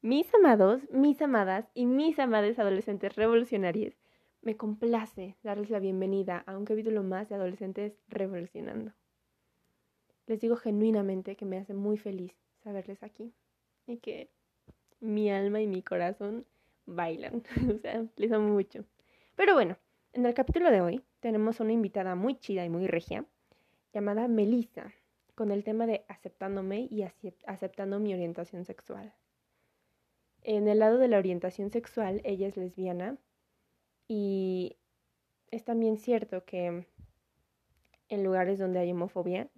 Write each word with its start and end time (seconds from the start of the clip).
Mis 0.00 0.32
amados, 0.32 0.80
mis 0.92 1.20
amadas 1.22 1.68
y 1.74 1.84
mis 1.84 2.20
amadas 2.20 2.56
adolescentes 2.60 3.16
revolucionarios, 3.16 3.98
me 4.42 4.56
complace 4.56 5.36
darles 5.42 5.70
la 5.70 5.80
bienvenida 5.80 6.44
a 6.46 6.56
un 6.56 6.64
capítulo 6.64 7.02
más 7.02 7.28
de 7.28 7.34
Adolescentes 7.34 7.98
Revolucionando. 8.06 8.92
Les 10.28 10.38
digo 10.38 10.54
genuinamente 10.54 11.34
que 11.34 11.44
me 11.44 11.58
hace 11.58 11.74
muy 11.74 11.98
feliz 11.98 12.32
saberles 12.62 13.02
aquí 13.02 13.34
y 13.88 13.96
que 13.96 14.30
mi 15.00 15.32
alma 15.32 15.60
y 15.62 15.66
mi 15.66 15.82
corazón 15.82 16.46
bailan. 16.86 17.42
o 17.74 17.78
sea, 17.78 18.06
les 18.14 18.30
amo 18.30 18.50
mucho. 18.50 18.84
Pero 19.34 19.54
bueno, 19.54 19.78
en 20.12 20.26
el 20.26 20.32
capítulo 20.32 20.70
de 20.70 20.80
hoy 20.80 21.02
tenemos 21.18 21.58
una 21.58 21.72
invitada 21.72 22.14
muy 22.14 22.36
chida 22.36 22.64
y 22.64 22.70
muy 22.70 22.86
regia 22.86 23.24
llamada 23.92 24.28
Melissa 24.28 24.92
con 25.34 25.50
el 25.50 25.64
tema 25.64 25.86
de 25.86 26.04
aceptándome 26.06 26.86
y 26.88 27.02
aceptando 27.46 27.98
mi 27.98 28.14
orientación 28.14 28.64
sexual. 28.64 29.12
En 30.50 30.66
el 30.66 30.78
lado 30.78 30.96
de 30.96 31.08
la 31.08 31.18
orientación 31.18 31.70
sexual, 31.70 32.22
ella 32.24 32.48
es 32.48 32.56
lesbiana 32.56 33.18
y 34.08 34.78
es 35.50 35.62
también 35.62 35.98
cierto 35.98 36.46
que 36.46 36.86
en 38.08 38.24
lugares 38.24 38.58
donde 38.58 38.78
hay 38.78 38.90
homofobia, 38.90 39.50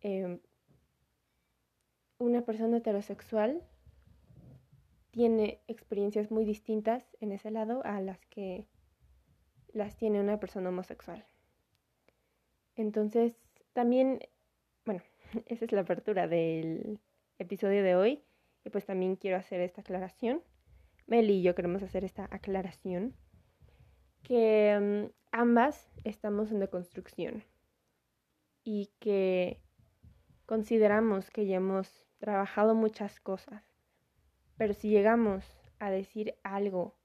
em, 0.00 0.38
una 2.18 2.42
persona 2.42 2.76
heterosexual 2.76 3.64
tiene 5.10 5.60
experiencias 5.66 6.30
muy 6.30 6.44
distintas 6.44 7.16
en 7.18 7.32
ese 7.32 7.50
lado 7.50 7.84
a 7.84 8.00
las 8.00 8.24
que 8.26 8.64
las 9.72 9.96
tiene 9.96 10.20
una 10.20 10.38
persona 10.38 10.68
homosexual. 10.68 11.26
Entonces, 12.76 13.34
también, 13.72 14.20
bueno, 14.84 15.02
esa 15.46 15.64
es 15.64 15.72
la 15.72 15.80
apertura 15.80 16.28
del 16.28 17.00
episodio 17.40 17.82
de 17.82 17.96
hoy. 17.96 18.22
Y 18.64 18.70
pues 18.70 18.84
también 18.86 19.16
quiero 19.16 19.36
hacer 19.36 19.60
esta 19.60 19.80
aclaración. 19.80 20.42
Meli 21.06 21.34
y 21.34 21.42
yo 21.42 21.54
queremos 21.54 21.82
hacer 21.82 22.04
esta 22.04 22.28
aclaración. 22.30 23.14
Que 24.22 25.08
mm, 25.08 25.12
ambas 25.32 25.90
estamos 26.04 26.50
en 26.50 26.60
deconstrucción. 26.60 27.44
Y 28.64 28.90
que 28.98 29.60
consideramos 30.46 31.30
que 31.30 31.46
ya 31.46 31.56
hemos 31.56 32.06
trabajado 32.18 32.74
muchas 32.74 33.20
cosas. 33.20 33.62
Pero 34.56 34.74
si 34.74 34.90
llegamos 34.90 35.44
a 35.78 35.90
decir 35.90 36.34
algo 36.42 36.96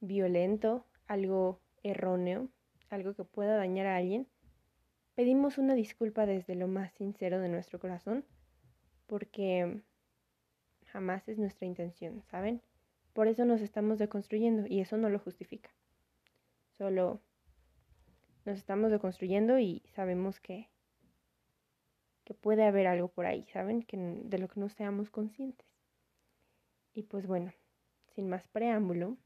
violento, 0.00 0.86
algo 1.06 1.60
erróneo, 1.82 2.48
algo 2.90 3.14
que 3.14 3.24
pueda 3.24 3.56
dañar 3.56 3.86
a 3.86 3.96
alguien, 3.96 4.28
pedimos 5.14 5.58
una 5.58 5.74
disculpa 5.74 6.26
desde 6.26 6.54
lo 6.54 6.68
más 6.68 6.92
sincero 6.92 7.40
de 7.40 7.48
nuestro 7.48 7.78
corazón, 7.78 8.24
porque 9.06 9.82
jamás 10.88 11.28
es 11.28 11.38
nuestra 11.38 11.66
intención, 11.66 12.22
¿saben? 12.30 12.62
Por 13.12 13.28
eso 13.28 13.44
nos 13.44 13.60
estamos 13.60 13.98
deconstruyendo 13.98 14.66
y 14.66 14.80
eso 14.80 14.96
no 14.96 15.08
lo 15.08 15.18
justifica. 15.18 15.70
Solo 16.72 17.20
nos 18.44 18.58
estamos 18.58 18.90
deconstruyendo 18.90 19.58
y 19.58 19.82
sabemos 19.94 20.40
que, 20.40 20.68
que 22.24 22.34
puede 22.34 22.64
haber 22.64 22.86
algo 22.86 23.08
por 23.08 23.26
ahí, 23.26 23.44
¿saben? 23.52 23.82
Que, 23.82 23.96
de 23.96 24.38
lo 24.38 24.48
que 24.48 24.60
no 24.60 24.68
seamos 24.68 25.10
conscientes. 25.10 25.66
Y 26.94 27.02
pues 27.02 27.26
bueno, 27.26 27.52
sin 28.14 28.28
más 28.28 28.46
preámbulo, 28.48 29.16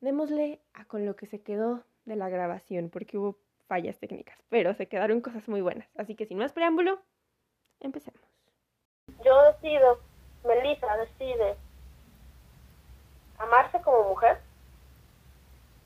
démosle 0.00 0.60
a 0.72 0.84
con 0.86 1.06
lo 1.06 1.16
que 1.16 1.26
se 1.26 1.40
quedó 1.40 1.84
de 2.04 2.16
la 2.16 2.28
grabación, 2.28 2.90
porque 2.90 3.18
hubo 3.18 3.38
fallas 3.66 3.98
técnicas, 3.98 4.38
pero 4.48 4.74
se 4.74 4.88
quedaron 4.88 5.20
cosas 5.20 5.48
muy 5.48 5.60
buenas. 5.60 5.88
Así 5.96 6.16
que 6.16 6.26
sin 6.26 6.38
más 6.38 6.52
preámbulo, 6.52 7.00
empecemos. 7.80 8.29
Yo 9.30 9.40
decido, 9.44 10.00
Melissa 10.42 10.96
decide 10.96 11.56
amarse 13.38 13.80
como 13.80 14.08
mujer, 14.08 14.40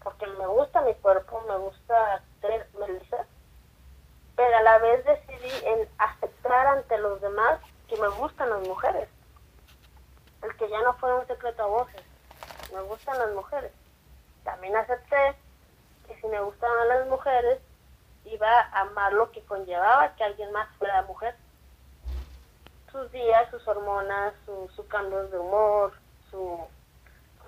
porque 0.02 0.26
me 0.26 0.46
gusta 0.46 0.80
mi 0.80 0.94
cuerpo, 0.94 1.44
me 1.46 1.58
gusta 1.58 2.22
ser 2.40 2.66
Melissa, 2.80 3.26
pero 4.34 4.56
a 4.56 4.62
la 4.62 4.78
vez 4.78 5.04
decidí 5.04 5.66
en 5.66 5.86
aceptar 5.98 6.68
ante 6.68 6.96
los 6.96 7.20
demás 7.20 7.60
que 7.86 7.98
me 7.98 8.08
gustan 8.08 8.48
las 8.48 8.66
mujeres. 8.66 9.10
El 10.40 10.56
que 10.56 10.70
ya 10.70 10.80
no 10.80 10.94
fuera 10.94 11.16
un 11.16 11.26
secreto 11.26 11.64
a 11.64 11.66
voces, 11.66 12.02
me 12.72 12.80
gustan 12.80 13.18
las 13.18 13.30
mujeres. 13.32 13.72
También 14.42 14.74
acepté 14.74 15.36
que 16.08 16.18
si 16.18 16.26
me 16.28 16.40
gustaban 16.40 16.88
las 16.88 17.06
mujeres, 17.08 17.60
iba 18.24 18.60
a 18.60 18.80
amar 18.80 19.12
lo 19.12 19.30
que 19.32 19.44
conllevaba 19.44 20.16
que 20.16 20.24
alguien 20.24 20.50
más 20.50 20.66
fuera 20.78 21.02
mujer. 21.02 21.36
Sus 22.94 23.10
días, 23.10 23.50
sus 23.50 23.66
hormonas, 23.66 24.34
sus 24.46 24.86
cambios 24.86 25.28
de 25.32 25.38
humor, 25.40 25.92
su, 26.30 26.60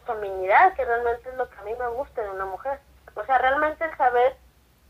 feminidad, 0.05 0.75
que 0.75 0.84
realmente 0.84 1.29
es 1.29 1.37
lo 1.37 1.49
que 1.49 1.57
a 1.57 1.62
mí 1.62 1.73
me 1.79 1.87
gusta 1.87 2.21
de 2.21 2.31
una 2.31 2.47
mujer. 2.47 2.81
O 3.15 3.25
sea, 3.25 3.39
realmente 3.39 3.84
el 3.84 3.97
saber 3.97 4.37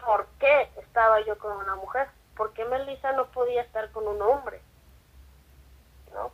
por 0.03 0.27
qué 0.39 0.71
estaba 0.79 1.21
yo 1.21 1.37
con 1.39 1.53
una 1.59 1.75
mujer, 1.75 2.09
por 2.39 2.55
qué 2.55 2.65
Melissa 2.65 3.13
no 3.13 3.27
podía 3.27 3.61
estar 3.61 3.91
con 3.91 4.09
un 4.09 4.23
hombre. 4.23 4.63
¿No? 6.15 6.33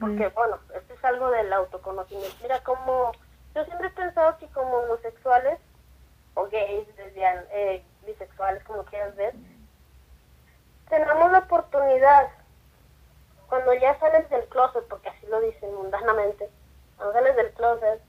Porque, 0.00 0.28
bueno, 0.28 0.58
esto 0.74 0.94
es 0.94 1.04
algo 1.04 1.30
del 1.30 1.52
autoconocimiento. 1.52 2.36
Mira, 2.40 2.64
como 2.64 3.12
yo 3.54 3.66
siempre 3.66 3.88
he 3.88 3.90
pensado 3.90 4.38
que 4.38 4.46
como 4.48 4.78
homosexuales 4.78 5.58
o 6.32 6.46
gays, 6.48 6.88
lesbianas, 6.96 7.44
eh, 7.50 7.84
bisexuales, 8.06 8.64
como 8.64 8.84
quieras 8.84 9.14
ver, 9.14 9.34
tenemos 10.88 11.30
la 11.30 11.40
oportunidad, 11.40 12.28
cuando 13.48 13.74
ya 13.74 13.98
sales 13.98 14.28
del 14.30 14.44
closet, 14.48 14.86
porque 14.88 15.08
así 15.08 15.26
lo 15.26 15.40
dicen 15.40 15.74
mundanamente, 15.74 16.50
cuando 16.96 17.14
sales 17.14 17.36
del 17.36 17.52
closet, 17.52 18.02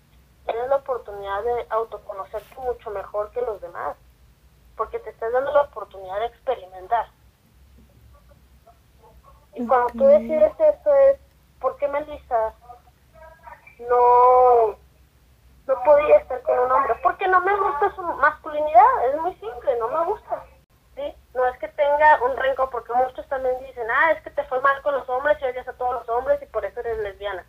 tienes 0.45 0.69
la 0.69 0.77
oportunidad 0.77 1.43
de 1.43 1.67
autoconocerte 1.69 2.55
mucho 2.59 2.89
mejor 2.91 3.31
que 3.31 3.41
los 3.41 3.61
demás, 3.61 3.95
porque 4.75 4.99
te 4.99 5.09
estás 5.09 5.31
dando 5.31 5.51
la 5.51 5.61
oportunidad 5.61 6.19
de 6.19 6.25
experimentar. 6.27 7.07
Y 9.55 9.65
cuando 9.65 9.87
tú 9.93 10.05
decides 10.05 10.53
esto 10.59 10.93
es, 10.93 11.17
¿por 11.59 11.75
qué 11.77 11.87
Melissa 11.87 12.53
no 13.89 14.77
no 15.69 15.83
podía 15.83 16.17
estar 16.17 16.41
con 16.41 16.57
un 16.57 16.71
hombre, 16.71 16.95
porque 17.03 17.27
no 17.27 17.39
me 17.41 17.55
gusta 17.55 17.93
su 17.95 18.01
masculinidad, 18.01 19.07
es 19.07 19.21
muy 19.21 19.33
simple, 19.35 19.77
no 19.77 19.87
me 19.87 20.05
gusta. 20.05 20.43
¿sí? 20.95 21.13
No 21.35 21.45
es 21.45 21.57
que 21.59 21.67
tenga 21.67 22.23
un 22.23 22.35
rencor, 22.35 22.71
porque 22.71 22.91
muchos 22.93 23.27
también 23.27 23.55
dicen, 23.59 23.85
ah, 23.89 24.11
es 24.11 24.23
que 24.23 24.31
te 24.31 24.43
fue 24.45 24.59
mal 24.61 24.81
con 24.81 24.95
los 24.95 25.07
hombres 25.07 25.37
y 25.39 25.45
odias 25.45 25.67
a 25.67 25.73
todos 25.73 25.93
los 25.93 26.09
hombres 26.09 26.41
y 26.41 26.47
por 26.47 26.65
eso 26.65 26.79
eres 26.79 26.97
lesbiana. 26.97 27.45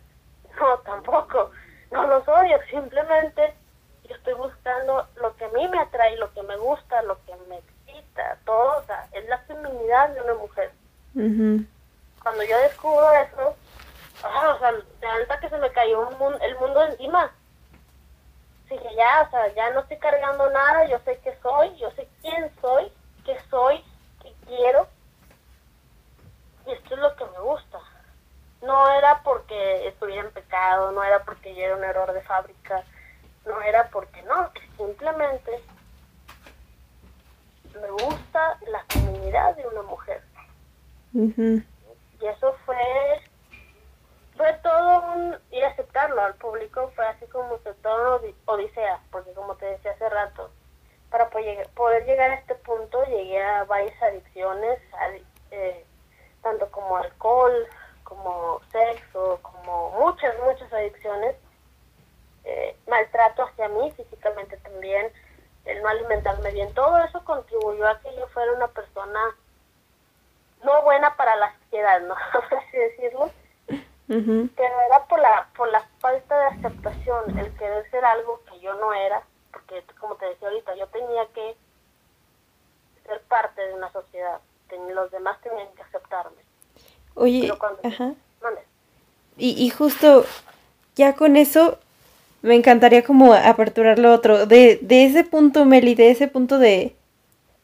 No, 0.59 0.77
tampoco, 0.79 1.49
no 1.91 2.05
los 2.07 2.27
odio, 2.27 2.59
simplemente 2.69 3.55
yo 4.03 4.15
estoy 4.15 4.33
buscando 4.33 5.07
lo 5.15 5.35
que 5.37 5.45
a 5.45 5.49
mí 5.49 5.67
me 5.69 5.79
atrae, 5.79 6.17
lo 6.17 6.31
que 6.33 6.43
me 6.43 6.57
gusta, 6.57 7.01
lo 7.03 7.17
que 7.25 7.33
me 7.47 7.57
excita, 7.57 8.37
todo, 8.45 8.79
o 8.79 8.83
sea, 8.83 9.07
es 9.13 9.27
la 9.29 9.37
feminidad 9.39 10.09
de 10.09 10.21
una 10.21 10.33
mujer. 10.35 10.71
Cuando 11.13 12.43
yo 12.43 12.57
descubro 12.59 13.11
eso, 13.13 13.55
ah, 14.23 14.53
o 14.55 14.59
sea, 14.59 14.73
de 14.73 15.07
alta 15.07 15.39
que 15.39 15.49
se 15.49 15.57
me 15.57 15.71
cayó 15.71 16.09
el 16.41 16.57
mundo 16.59 16.83
encima 16.83 17.31
dije, 18.71 18.95
ya, 18.95 19.23
o 19.27 19.29
sea, 19.29 19.53
ya 19.53 19.71
no 19.71 19.81
estoy 19.81 19.97
cargando 19.97 20.49
nada, 20.49 20.85
yo 20.85 20.99
sé 20.99 21.19
que 21.19 21.37
soy, 21.41 21.75
yo 21.77 21.91
sé 21.91 22.07
quién 22.21 22.51
soy, 22.61 22.91
qué 23.25 23.37
soy, 23.49 23.83
qué 24.21 24.33
quiero. 24.45 24.87
Y 26.65 26.71
esto 26.71 26.95
es 26.95 27.01
lo 27.01 27.15
que 27.15 27.25
me 27.25 27.39
gusta. 27.39 27.79
No 28.61 28.89
era 28.91 29.21
porque 29.23 29.87
estuviera 29.87 30.21
en 30.21 30.31
pecado, 30.31 30.91
no 30.91 31.03
era 31.03 31.23
porque 31.23 31.53
yo 31.55 31.61
era 31.61 31.75
un 31.75 31.83
error 31.83 32.13
de 32.13 32.21
fábrica, 32.21 32.83
no 33.45 33.61
era 33.61 33.89
porque 33.89 34.21
no, 34.23 34.51
simplemente 34.77 35.63
me 37.73 37.89
gusta 37.89 38.59
la 38.67 38.83
feminidad 38.89 39.55
de 39.55 39.67
una 39.67 39.81
mujer. 39.83 40.21
Y 41.13 42.25
eso 42.25 42.55
fue 42.65 42.77
fue 44.37 44.53
todo 44.63 45.13
un 45.13 45.35
ir 45.51 45.63
a 45.65 45.69
aceptarlo 45.69 46.20
público, 46.35 46.91
fue 46.95 47.05
así 47.07 47.25
como 47.27 47.57
todo 47.57 48.19
una 48.19 48.33
odisea, 48.45 48.99
porque 49.11 49.33
como 49.33 49.55
te 49.55 49.65
decía 49.65 49.91
hace 49.91 50.09
rato, 50.09 50.51
para 51.09 51.29
poder 51.29 52.05
llegar 52.05 52.31
a 52.31 52.35
este 52.35 52.55
punto 52.55 53.03
llegué 53.05 53.41
a 53.41 53.63
varias 53.65 54.01
adicciones, 54.01 54.79
eh, 55.51 55.85
tanto 56.41 56.69
como 56.71 56.97
alcohol, 56.97 57.67
como 58.03 58.61
sexo, 58.71 59.39
como 59.41 59.91
muchas, 59.91 60.33
muchas 60.45 60.71
adicciones, 60.73 61.35
eh, 62.43 62.75
maltrato 62.87 63.43
hacia 63.43 63.67
mí 63.69 63.91
físicamente 63.91 64.57
también, 64.57 65.11
el 65.65 65.81
no 65.81 65.89
alimentarme 65.89 66.51
bien, 66.51 66.73
todo 66.73 66.97
eso 66.99 67.23
contribuyó 67.23 67.87
a 67.87 67.99
que 67.99 68.15
yo 68.15 68.27
fuera 68.29 68.53
una 68.53 68.67
persona 68.69 69.19
no 70.63 70.81
buena 70.83 71.15
para 71.15 71.35
la 71.35 71.53
sociedad, 71.59 72.01
¿no? 72.01 72.15
Por 72.49 72.59
así 72.59 72.77
decirlo 72.77 73.31
pero 74.17 74.81
era 74.87 75.05
por 75.07 75.19
la, 75.19 75.47
por 75.55 75.71
la 75.71 75.87
falta 75.99 76.37
de 76.37 76.45
aceptación, 76.47 77.39
el 77.39 77.51
querer 77.53 77.89
ser 77.89 78.03
algo 78.03 78.41
que 78.49 78.59
yo 78.59 78.73
no 78.73 78.93
era, 78.93 79.23
porque 79.53 79.83
como 79.99 80.15
te 80.15 80.25
decía 80.25 80.49
ahorita, 80.49 80.75
yo 80.75 80.87
tenía 80.87 81.25
que 81.33 81.55
ser 83.05 83.21
parte 83.21 83.61
de 83.65 83.73
una 83.73 83.91
sociedad, 83.91 84.39
los 84.93 85.11
demás 85.11 85.39
tenían 85.41 85.67
que 85.75 85.81
aceptarme. 85.83 86.41
Oye, 87.15 87.51
ajá. 87.83 88.13
y, 89.37 89.65
y 89.65 89.69
justo 89.69 90.25
ya 90.95 91.15
con 91.15 91.35
eso 91.35 91.77
me 92.41 92.55
encantaría 92.55 93.03
como 93.03 93.33
aperturar 93.33 93.99
lo 93.99 94.13
otro. 94.13 94.45
De, 94.45 94.79
de 94.81 95.05
ese 95.05 95.23
punto, 95.23 95.65
Meli, 95.65 95.95
de 95.95 96.11
ese 96.11 96.27
punto 96.27 96.57
de 96.57 96.95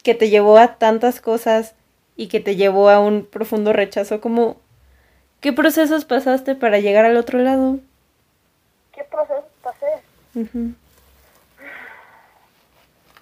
que 0.04 0.16
te 0.16 0.30
llevó 0.30 0.58
a 0.58 0.76
tantas 0.76 1.20
cosas 1.20 1.76
y 2.16 2.28
que 2.28 2.40
te 2.40 2.56
llevó 2.56 2.90
a 2.90 3.00
un 3.00 3.26
profundo 3.26 3.74
rechazo, 3.74 4.22
como 4.22 4.58
¿qué 5.42 5.54
procesos 5.54 6.06
pasaste 6.06 6.56
para 6.56 6.80
llegar 6.80 7.06
al 7.06 7.18
otro 7.18 7.40
lado? 7.40 7.80
¿Qué 8.94 9.04
procesos 9.04 9.46
pasé? 9.62 10.02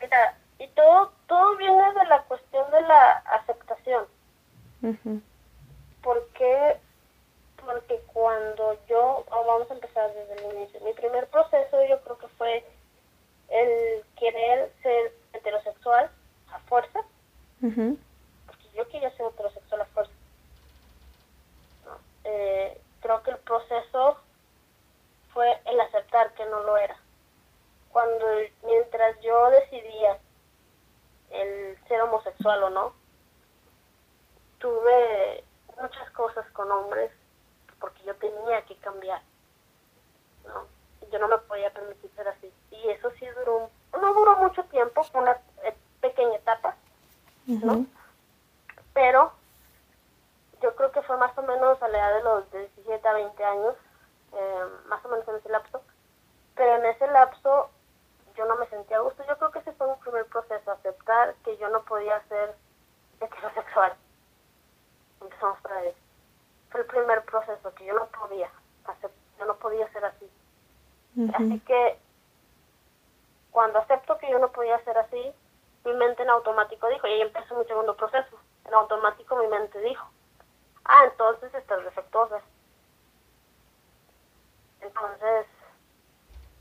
Mira, 0.02 0.38
y 0.60 0.68
todo, 0.70 1.12
todo 1.28 1.58
viene 1.58 1.94
de 1.94 2.06
la 2.06 2.22
cuestión 2.24 2.70
de 2.72 2.82
la 2.82 3.12
aceptación. 3.12 4.06
Porque 6.04 6.78
porque 7.66 8.00
cuando 8.14 8.78
yo, 8.88 9.26
vamos 9.30 9.70
a 9.70 9.74
empezar 9.74 10.14
desde 10.14 10.36
el 10.36 10.56
inicio, 10.56 10.80
mi 10.82 10.94
primer 10.94 11.28
proceso 11.28 11.84
yo 11.90 12.00
creo 12.02 12.18
que 12.18 12.28
fue 12.38 12.64
el 13.50 14.04
querer 14.18 14.72
ser 14.82 15.14
heterosexual 15.34 16.10
a 16.52 16.60
fuerza, 16.60 17.00
porque 17.60 18.70
yo 18.76 18.88
quería 18.90 19.10
ser 19.18 19.26
heterosexual 19.28 19.82
a 19.82 19.86
fuerza. 19.86 20.14
Eh, 22.26 22.82
creo 23.02 23.22
que 23.24 23.32
el 23.32 23.38
proceso 23.38 24.18
fue 25.34 25.62
el 25.66 25.80
aceptar 25.80 26.34
que 26.34 26.46
no 26.46 26.62
lo 26.62 26.78
era. 26.78 26.98
Cuando 27.92 28.26
mientras 28.64 29.20
yo 29.22 29.50
decidía 29.52 30.18
el 31.30 31.78
ser 31.88 32.02
homosexual 32.02 32.64
o 32.64 32.70
no, 32.70 32.94
tuve 34.60 35.44
muchas 35.82 36.10
cosas 36.12 36.50
con 36.52 36.72
hombres 36.72 37.12
porque 37.80 38.04
yo 38.04 38.16
tenía 38.16 38.64
que 38.66 38.76
cambiar. 38.78 39.22
¿no? 40.48 40.66
Yo 41.12 41.20
no 41.20 41.28
me 41.28 41.38
podía 41.40 41.72
permitir 41.72 42.10
ser 42.16 42.28
así. 42.28 42.52
Y 42.72 42.90
eso 42.90 43.12
sí 43.20 43.26
duró, 43.38 43.70
no 43.94 44.14
duró 44.14 44.38
mucho 44.38 44.64
tiempo, 44.66 45.04
fue 45.04 45.22
una 45.22 45.40
eh, 45.64 45.76
pequeña 46.02 46.36
etapa, 46.36 46.76
¿no? 47.46 47.86
Pero 48.94 49.32
yo 50.66 50.76
creo 50.76 50.92
que 50.92 51.02
fue 51.04 51.18
más 51.18 51.38
o 51.38 51.44
menos 51.44 51.82
a 51.82 51.88
la 51.88 51.98
edad 51.98 52.18
de 52.18 52.24
los 52.24 52.52
17 52.52 53.08
a 53.08 53.14
20 53.14 53.44
años, 53.44 53.76
eh, 54.34 54.66
más 54.88 55.04
o 55.06 55.10
menos 55.10 55.28
en 55.28 55.36
ese 55.36 55.50
lapso. 55.50 55.82
Pero 56.56 56.76
en 56.76 56.86
ese 56.86 57.08
lapso 57.08 57.70
yo 58.36 58.46
no 58.46 58.56
me 58.58 58.68
sentía 58.68 58.98
a 58.98 59.02
gusto. 59.02 59.24
Yo 59.28 59.38
creo 59.38 59.52
que 59.52 59.60
ese 59.60 59.72
fue 59.74 59.88
un 59.88 60.00
primer 60.00 60.26
proceso, 60.26 60.72
aceptar 60.72 61.36
que 61.44 61.56
yo 61.58 61.70
no 61.70 61.84
podía 61.84 62.22
ser 62.28 62.56
heterosexual. 63.22 63.94
Empezamos 65.22 65.60
por 65.62 65.72
ahí 65.72 65.96
fue 66.76 66.82
el 66.82 66.88
primer 66.88 67.24
proceso 67.24 67.74
que 67.76 67.86
yo 67.86 67.94
no 67.94 68.06
podía 68.08 68.50
yo 69.40 69.46
no 69.46 69.56
podía 69.58 69.92
ser 69.92 70.06
así. 70.06 70.30
Así 71.34 71.60
que 71.62 72.00
cuando 73.52 73.80
acepto 73.80 74.18
que 74.18 74.30
yo 74.30 74.40
no 74.40 74.52
podía 74.52 74.82
ser 74.86 74.98
así, 74.98 75.34
mi 75.84 75.94
mente 75.94 76.24
en 76.24 76.30
automático 76.30 76.88
dijo, 76.88 77.08
y 77.08 77.12
ahí 77.12 77.22
empezó 77.22 77.56
mi 77.56 77.66
segundo 77.66 77.96
proceso, 77.96 78.38
en 78.66 78.74
automático 78.74 79.36
mi 79.38 79.48
mente 79.48 79.80
dijo, 79.82 80.06
ah, 80.86 81.06
entonces 81.12 81.54
estás 81.54 81.84
defectuosa. 81.84 82.42
Entonces 84.82 85.48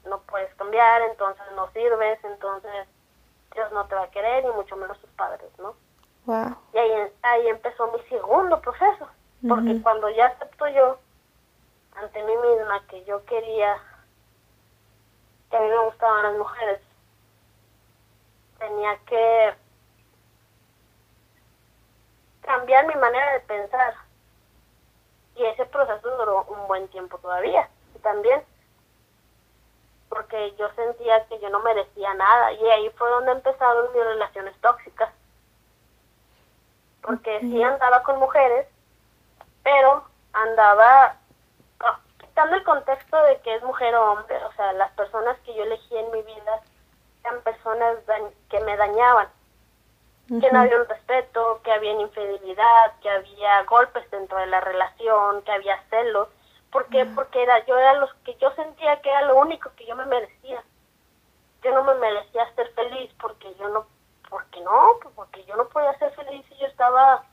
no 0.06 0.20
puedes 0.20 0.54
cambiar, 0.54 1.02
entonces 1.02 1.44
no 1.54 1.70
sirves, 1.70 2.18
entonces 2.24 2.88
Dios 3.54 3.70
no 3.72 3.86
te 3.86 3.94
va 3.94 4.02
a 4.04 4.10
querer, 4.10 4.44
ni 4.44 4.50
mucho 4.52 4.76
menos 4.76 4.98
tus 4.98 5.10
padres, 5.10 5.50
¿no? 5.58 5.74
Y 6.72 6.78
ahí, 6.78 7.12
ahí 7.22 7.48
empezó 7.48 7.86
mi 7.92 8.00
segundo 8.08 8.60
proceso. 8.60 9.08
Porque 9.46 9.82
cuando 9.82 10.08
ya 10.08 10.26
acepto 10.26 10.66
yo 10.68 10.98
ante 11.96 12.22
mí 12.24 12.32
misma 12.34 12.82
que 12.88 13.04
yo 13.04 13.22
quería, 13.26 13.76
que 15.50 15.56
a 15.56 15.60
mí 15.60 15.68
me 15.68 15.84
gustaban 15.84 16.22
las 16.22 16.38
mujeres, 16.38 16.80
tenía 18.58 18.96
que 19.04 19.54
cambiar 22.40 22.86
mi 22.86 22.94
manera 22.94 23.32
de 23.34 23.40
pensar. 23.40 23.94
Y 25.36 25.44
ese 25.44 25.66
proceso 25.66 26.16
duró 26.16 26.44
un 26.44 26.66
buen 26.68 26.88
tiempo 26.88 27.18
todavía, 27.18 27.68
también. 28.02 28.42
Porque 30.08 30.54
yo 30.56 30.68
sentía 30.74 31.26
que 31.26 31.40
yo 31.40 31.50
no 31.50 31.60
merecía 31.60 32.14
nada. 32.14 32.52
Y 32.52 32.68
ahí 32.68 32.90
fue 32.90 33.08
donde 33.10 33.32
empezaron 33.32 33.92
mis 33.92 34.04
relaciones 34.04 34.54
tóxicas. 34.60 35.10
Porque 37.02 37.40
si 37.40 37.62
andaba 37.62 38.02
con 38.02 38.18
mujeres 38.18 38.66
pero 39.64 40.04
andaba 40.34 41.16
ah, 41.80 42.00
quitando 42.20 42.54
el 42.54 42.62
contexto 42.62 43.20
de 43.24 43.40
que 43.40 43.56
es 43.56 43.62
mujer 43.64 43.94
o 43.96 44.12
hombre, 44.12 44.36
o 44.44 44.52
sea, 44.52 44.72
las 44.74 44.92
personas 44.92 45.36
que 45.40 45.54
yo 45.54 45.64
elegí 45.64 45.96
en 45.96 46.12
mi 46.12 46.22
vida 46.22 46.60
eran 47.24 47.40
personas 47.40 47.96
que 48.50 48.60
me 48.60 48.76
dañaban, 48.76 49.28
que 50.28 50.50
no 50.50 50.60
había 50.60 50.80
un 50.80 50.88
respeto, 50.88 51.60
que 51.62 51.72
había 51.72 51.92
infidelidad, 51.92 52.92
que 53.02 53.10
había 53.10 53.62
golpes 53.64 54.10
dentro 54.10 54.38
de 54.38 54.46
la 54.46 54.60
relación, 54.60 55.42
que 55.42 55.52
había 55.52 55.82
celos. 55.90 56.28
¿Por 56.70 56.86
qué? 56.86 57.04
Porque 57.04 57.42
era, 57.42 57.64
yo 57.66 57.78
era 57.78 57.94
los 57.94 58.12
que 58.24 58.34
yo 58.36 58.50
sentía 58.52 59.00
que 59.00 59.10
era 59.10 59.22
lo 59.22 59.36
único 59.36 59.70
que 59.76 59.86
yo 59.86 59.94
me 59.96 60.06
merecía. 60.06 60.62
Yo 61.62 61.72
no 61.72 61.84
me 61.84 61.94
merecía 61.94 62.52
ser 62.54 62.68
feliz 62.72 63.10
porque 63.20 63.54
yo 63.56 63.68
no, 63.68 63.86
porque 64.28 64.60
no, 64.60 64.98
porque 65.14 65.44
yo 65.44 65.56
no 65.56 65.68
podía 65.68 65.96
ser 65.98 66.10
feliz 66.12 66.44
y 66.50 66.56
yo 66.56 66.66
estaba 66.66 67.24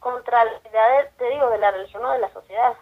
contra 0.00 0.44
la 0.44 0.52
idea, 0.68 0.88
de, 0.88 1.04
te 1.16 1.28
digo, 1.30 1.48
de 1.50 1.58
la 1.58 1.70
religión 1.70 2.04
o 2.04 2.10
de 2.10 2.18
la 2.18 2.32
sociedad. 2.32 2.74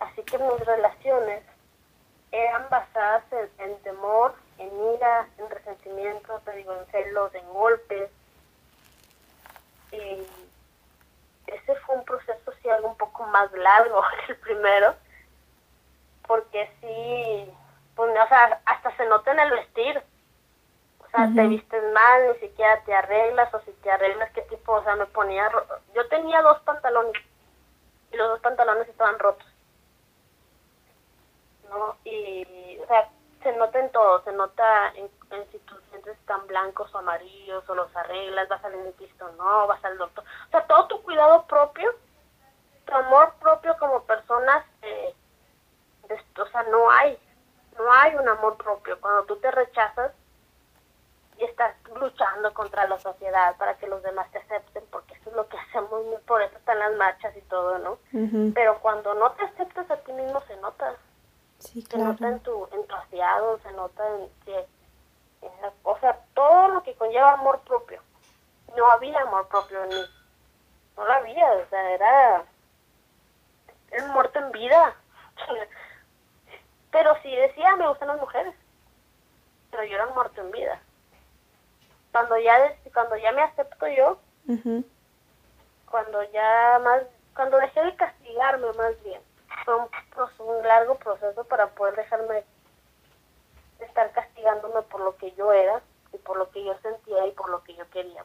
Así 0.00 0.22
que 0.22 0.38
mis 0.38 0.66
relaciones 0.66 1.42
eran 2.32 2.68
basadas 2.70 3.24
en, 3.58 3.76
temor, 3.82 4.34
en 4.58 4.94
ira, 4.94 5.28
en 5.38 5.50
resentimiento, 5.50 6.40
te 6.44 6.52
digo, 6.52 6.74
en 6.74 6.86
celos, 6.86 7.34
en 7.34 7.48
golpes. 7.52 8.10
Y 9.92 10.26
ese 11.46 11.76
fue 11.86 11.96
un 11.96 12.04
proceso, 12.04 12.52
sí, 12.62 12.68
algo 12.68 12.88
un 12.88 12.96
poco 12.96 13.24
más 13.24 13.50
largo 13.52 14.02
que 14.26 14.32
el 14.32 14.38
primero, 14.38 14.94
porque 16.26 16.70
sí, 16.80 17.52
pues, 17.94 18.10
o 18.10 18.28
sea, 18.28 18.60
hasta 18.64 18.96
se 18.96 19.06
nota 19.06 19.32
en 19.32 19.40
el 19.40 19.50
vestir 19.50 20.02
te 21.34 21.46
vistes 21.46 21.82
mal, 21.92 22.32
ni 22.32 22.48
siquiera 22.48 22.80
te 22.84 22.94
arreglas, 22.94 23.52
o 23.54 23.60
si 23.60 23.72
te 23.72 23.90
arreglas, 23.90 24.30
qué 24.32 24.42
tipo, 24.42 24.72
o 24.72 24.84
sea, 24.84 24.96
me 24.96 25.06
ponía, 25.06 25.50
yo 25.94 26.06
tenía 26.08 26.42
dos 26.42 26.60
pantalones, 26.60 27.14
y 28.12 28.16
los 28.16 28.28
dos 28.28 28.40
pantalones 28.40 28.88
estaban 28.88 29.18
rotos, 29.18 29.46
¿no? 31.70 31.96
Y, 32.04 32.78
o 32.82 32.86
sea, 32.86 33.08
se 33.42 33.52
nota 33.56 33.78
en 33.78 33.90
todo, 33.90 34.22
se 34.24 34.32
nota 34.32 34.92
en, 34.94 35.08
si 35.50 35.58
tus 35.60 35.90
dientes 35.90 36.16
están 36.18 36.46
blancos 36.46 36.94
o 36.94 36.98
amarillos, 36.98 37.68
o 37.68 37.74
los 37.74 37.94
arreglas, 37.96 38.48
vas 38.48 38.64
al 38.64 38.72
dentista 38.72 39.26
o 39.26 39.32
no, 39.32 39.66
vas 39.66 39.84
al 39.84 39.98
doctor, 39.98 40.24
o 40.24 40.50
sea, 40.50 40.66
todo 40.66 40.86
tu 40.88 41.02
cuidado 41.02 41.46
propio, 41.46 41.94
tu 42.84 42.94
amor 42.94 43.34
propio 43.40 43.76
como 43.78 44.02
personas, 44.04 44.64
eh, 44.82 45.14
o 46.38 46.46
sea, 46.46 46.62
no 46.64 46.90
hay, 46.90 47.18
no 47.78 47.92
hay 47.92 48.14
un 48.14 48.28
amor 48.28 48.56
propio, 48.56 49.00
cuando 49.00 49.24
tú 49.24 49.36
te 49.36 49.50
rechazas, 49.50 50.12
y 51.38 51.44
estás 51.44 51.74
luchando 51.94 52.52
contra 52.54 52.86
la 52.86 52.98
sociedad 52.98 53.56
para 53.56 53.76
que 53.76 53.86
los 53.86 54.02
demás 54.02 54.30
te 54.30 54.38
acepten, 54.38 54.84
porque 54.90 55.14
eso 55.14 55.30
es 55.30 55.36
lo 55.36 55.48
que 55.48 55.58
hacemos, 55.68 56.02
por 56.26 56.42
eso 56.42 56.56
están 56.56 56.78
las 56.78 56.94
marchas 56.94 57.36
y 57.36 57.42
todo, 57.42 57.78
¿no? 57.78 57.98
Pero 58.54 58.78
cuando 58.80 59.14
no 59.14 59.32
te 59.32 59.44
aceptas 59.44 59.90
a 59.90 59.96
ti 59.98 60.12
mismo 60.12 60.42
se 60.46 60.56
nota. 60.56 60.94
Sí, 61.66 61.82
Se 61.82 61.98
nota 61.98 62.28
en 62.28 62.40
tu, 62.40 62.68
en 62.72 62.86
se 63.62 63.72
nota 63.72 64.08
en, 64.08 64.30
o 65.82 65.98
sea, 65.98 66.18
todo 66.34 66.68
lo 66.68 66.82
que 66.82 66.94
conlleva 66.94 67.32
amor 67.32 67.60
propio. 67.60 68.02
No 68.76 68.90
había 68.90 69.20
amor 69.20 69.46
propio 69.48 69.82
en 69.84 69.88
mí. 69.90 70.04
No 70.96 71.04
lo 71.04 71.12
había, 71.12 71.52
o 71.52 71.68
sea, 71.68 71.90
era, 71.90 72.44
era 73.90 74.06
muerto 74.08 74.38
en 74.38 74.52
vida. 74.52 74.94
pero 76.90 77.14
sí 77.22 77.34
decía, 77.34 77.76
me 77.76 77.88
gustan 77.88 78.08
las 78.08 78.20
mujeres. 78.20 78.54
Pero 79.70 79.84
yo 79.84 79.94
era 79.96 80.06
muerto 80.06 80.40
en 80.40 80.50
vida 80.50 80.80
cuando 82.16 82.38
ya 82.38 82.74
cuando 82.94 83.16
ya 83.18 83.30
me 83.32 83.42
acepto 83.42 83.86
yo 83.88 84.18
cuando 85.84 86.22
ya 86.32 86.80
más 86.82 87.02
cuando 87.34 87.58
dejé 87.58 87.82
de 87.82 87.94
castigarme 87.94 88.72
más 88.72 89.02
bien 89.04 89.20
fue 89.66 89.74
un, 90.46 90.62
largo 90.66 90.94
proceso 90.94 91.44
para 91.44 91.66
poder 91.68 91.96
dejarme 91.96 92.44
estar 93.80 94.10
castigándome 94.12 94.80
por 94.82 95.02
lo 95.02 95.16
que 95.18 95.32
yo 95.32 95.52
era 95.52 95.82
y 96.14 96.18
por 96.18 96.38
lo 96.38 96.50
que 96.50 96.64
yo 96.64 96.74
sentía 96.82 97.26
y 97.26 97.32
por 97.32 97.50
lo 97.50 97.62
que 97.62 97.74
yo 97.74 97.88
quería 97.90 98.24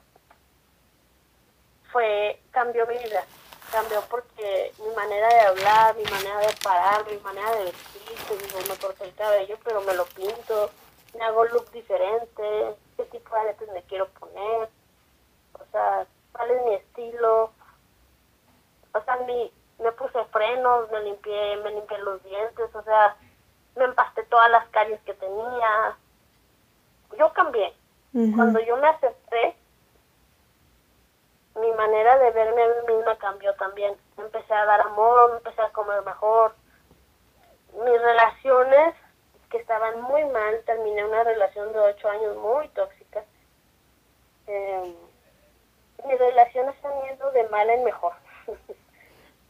fue 1.92 2.42
cambió 2.52 2.88
mi 2.88 2.98
vida 2.98 3.26
cambió 3.70 4.02
porque 4.10 4.72
mi 4.80 4.96
manera 4.96 5.28
de 5.28 5.40
hablar 5.42 5.96
mi 5.98 6.06
manera 6.06 6.40
de 6.40 6.56
parar 6.64 7.06
mi 7.12 7.18
manera 7.18 7.52
de 7.56 7.66
vestir 7.66 8.70
me 8.70 8.78
corté 8.78 9.04
el 9.04 9.16
cabello 9.16 9.58
pero 9.66 9.82
me 9.82 9.94
lo 9.94 10.06
pinto 10.06 10.70
me 11.18 11.26
hago 11.26 11.44
look 11.46 11.70
diferente 11.72 12.78
qué 13.02 13.18
tipo 13.18 13.36
de 13.36 13.42
aretes 13.42 13.70
me 13.74 13.84
quiero 13.84 14.08
poner, 14.10 14.70
o 15.54 15.66
sea, 15.72 16.06
cuál 16.32 16.52
es 16.52 16.64
mi 16.66 16.74
estilo. 16.76 17.52
O 18.94 19.02
sea, 19.04 19.16
mi, 19.28 19.52
me 19.82 19.92
puse 19.94 20.24
frenos, 20.26 20.90
me 20.92 21.02
limpié, 21.02 21.58
me 21.58 21.72
limpié 21.72 21.98
los 22.00 22.24
dientes, 22.24 22.74
o 22.74 22.84
sea, 22.84 23.16
me 23.76 23.86
empasté 23.86 24.24
todas 24.24 24.50
las 24.52 24.68
caries 24.70 25.02
que 25.02 25.14
tenía. 25.14 25.98
Yo 27.18 27.34
cambié. 27.34 27.74
Cuando 28.36 28.60
yo 28.60 28.76
me 28.78 28.88
acepté, 28.88 29.56
mi 31.56 31.72
manera 31.74 32.18
de 32.18 32.32
verme 32.32 32.64
a 32.64 32.68
mí 32.68 32.96
misma 32.96 33.18
cambió 33.18 33.54
también. 33.56 33.96
Empecé 34.18 34.54
a 34.54 34.66
dar 34.66 34.82
amor, 34.82 35.32
empecé 35.38 35.62
a 35.62 35.72
comer 35.72 36.04
mejor. 36.04 36.54
Mis 37.74 38.02
relaciones 38.02 38.96
que 39.50 39.58
estaban 39.58 40.02
muy 40.02 40.26
mal, 40.26 40.62
terminé 40.66 41.06
una 41.06 41.24
relación 41.24 41.72
de 41.72 41.80
ocho 41.80 42.10
años 42.10 42.36
muy 42.38 42.68
tóxica. 42.70 43.24
Eh, 44.48 44.96
mis 46.06 46.20
relaciones 46.20 46.76
están 46.76 46.94
yendo 47.04 47.32
de 47.32 47.48
mal 47.50 47.70
en 47.70 47.84
mejor. 47.84 48.14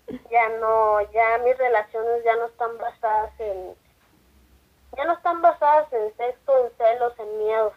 Ya 0.07 0.49
no, 0.59 1.01
ya 1.11 1.37
mis 1.43 1.57
relaciones 1.57 2.23
ya 2.23 2.35
no 2.35 2.45
están 2.45 2.77
basadas 2.77 3.31
en, 3.39 3.75
ya 4.97 5.05
no 5.05 5.13
están 5.13 5.41
basadas 5.41 5.91
en 5.93 6.15
sexo, 6.17 6.65
en 6.65 6.71
celos, 6.77 7.19
en 7.19 7.37
miedos 7.37 7.73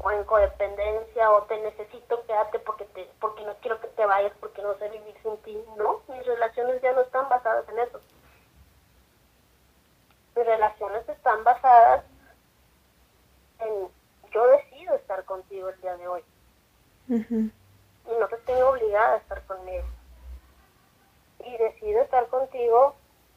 o 0.00 0.10
en 0.12 0.24
codependencia 0.24 1.30
o 1.32 1.42
te 1.44 1.60
necesito 1.60 2.24
quédate 2.26 2.60
porque 2.60 2.84
te 2.84 3.10
porque 3.20 3.44
no 3.44 3.54
quiero 3.56 3.80
que 3.80 3.88
te 3.88 4.06
vayas 4.06 4.32
porque 4.38 4.62
no 4.62 4.78
sé 4.78 4.88
vivir 4.90 5.16
sin 5.24 5.36
ti 5.38 5.60
no 5.76 6.02
mis 6.08 6.24
relaciones 6.24 6.80
ya 6.82 6.92
no 6.92 7.00
están 7.00 7.28
basadas 7.28 7.68
en 7.68 7.78
eso. 7.80 8.00
Mis 10.36 10.46
relaciones 10.46 11.08
están 11.08 11.42
basadas 11.42 12.04
en 13.58 13.88
yo 14.30 14.46
decido 14.46 14.94
estar 14.94 15.24
contigo 15.24 15.68
el 15.68 15.80
día 15.80 15.96
de 15.96 16.06
hoy. 16.06 16.24
Y 17.08 18.20
no 18.20 18.28
te 18.28 18.36
tengo 18.38 18.68
obligada 18.68 19.14
a 19.14 19.16
estar 19.16 19.42
conmigo 19.46 19.84
decido 21.88 22.02
estar 22.02 22.26
contigo 22.28 22.94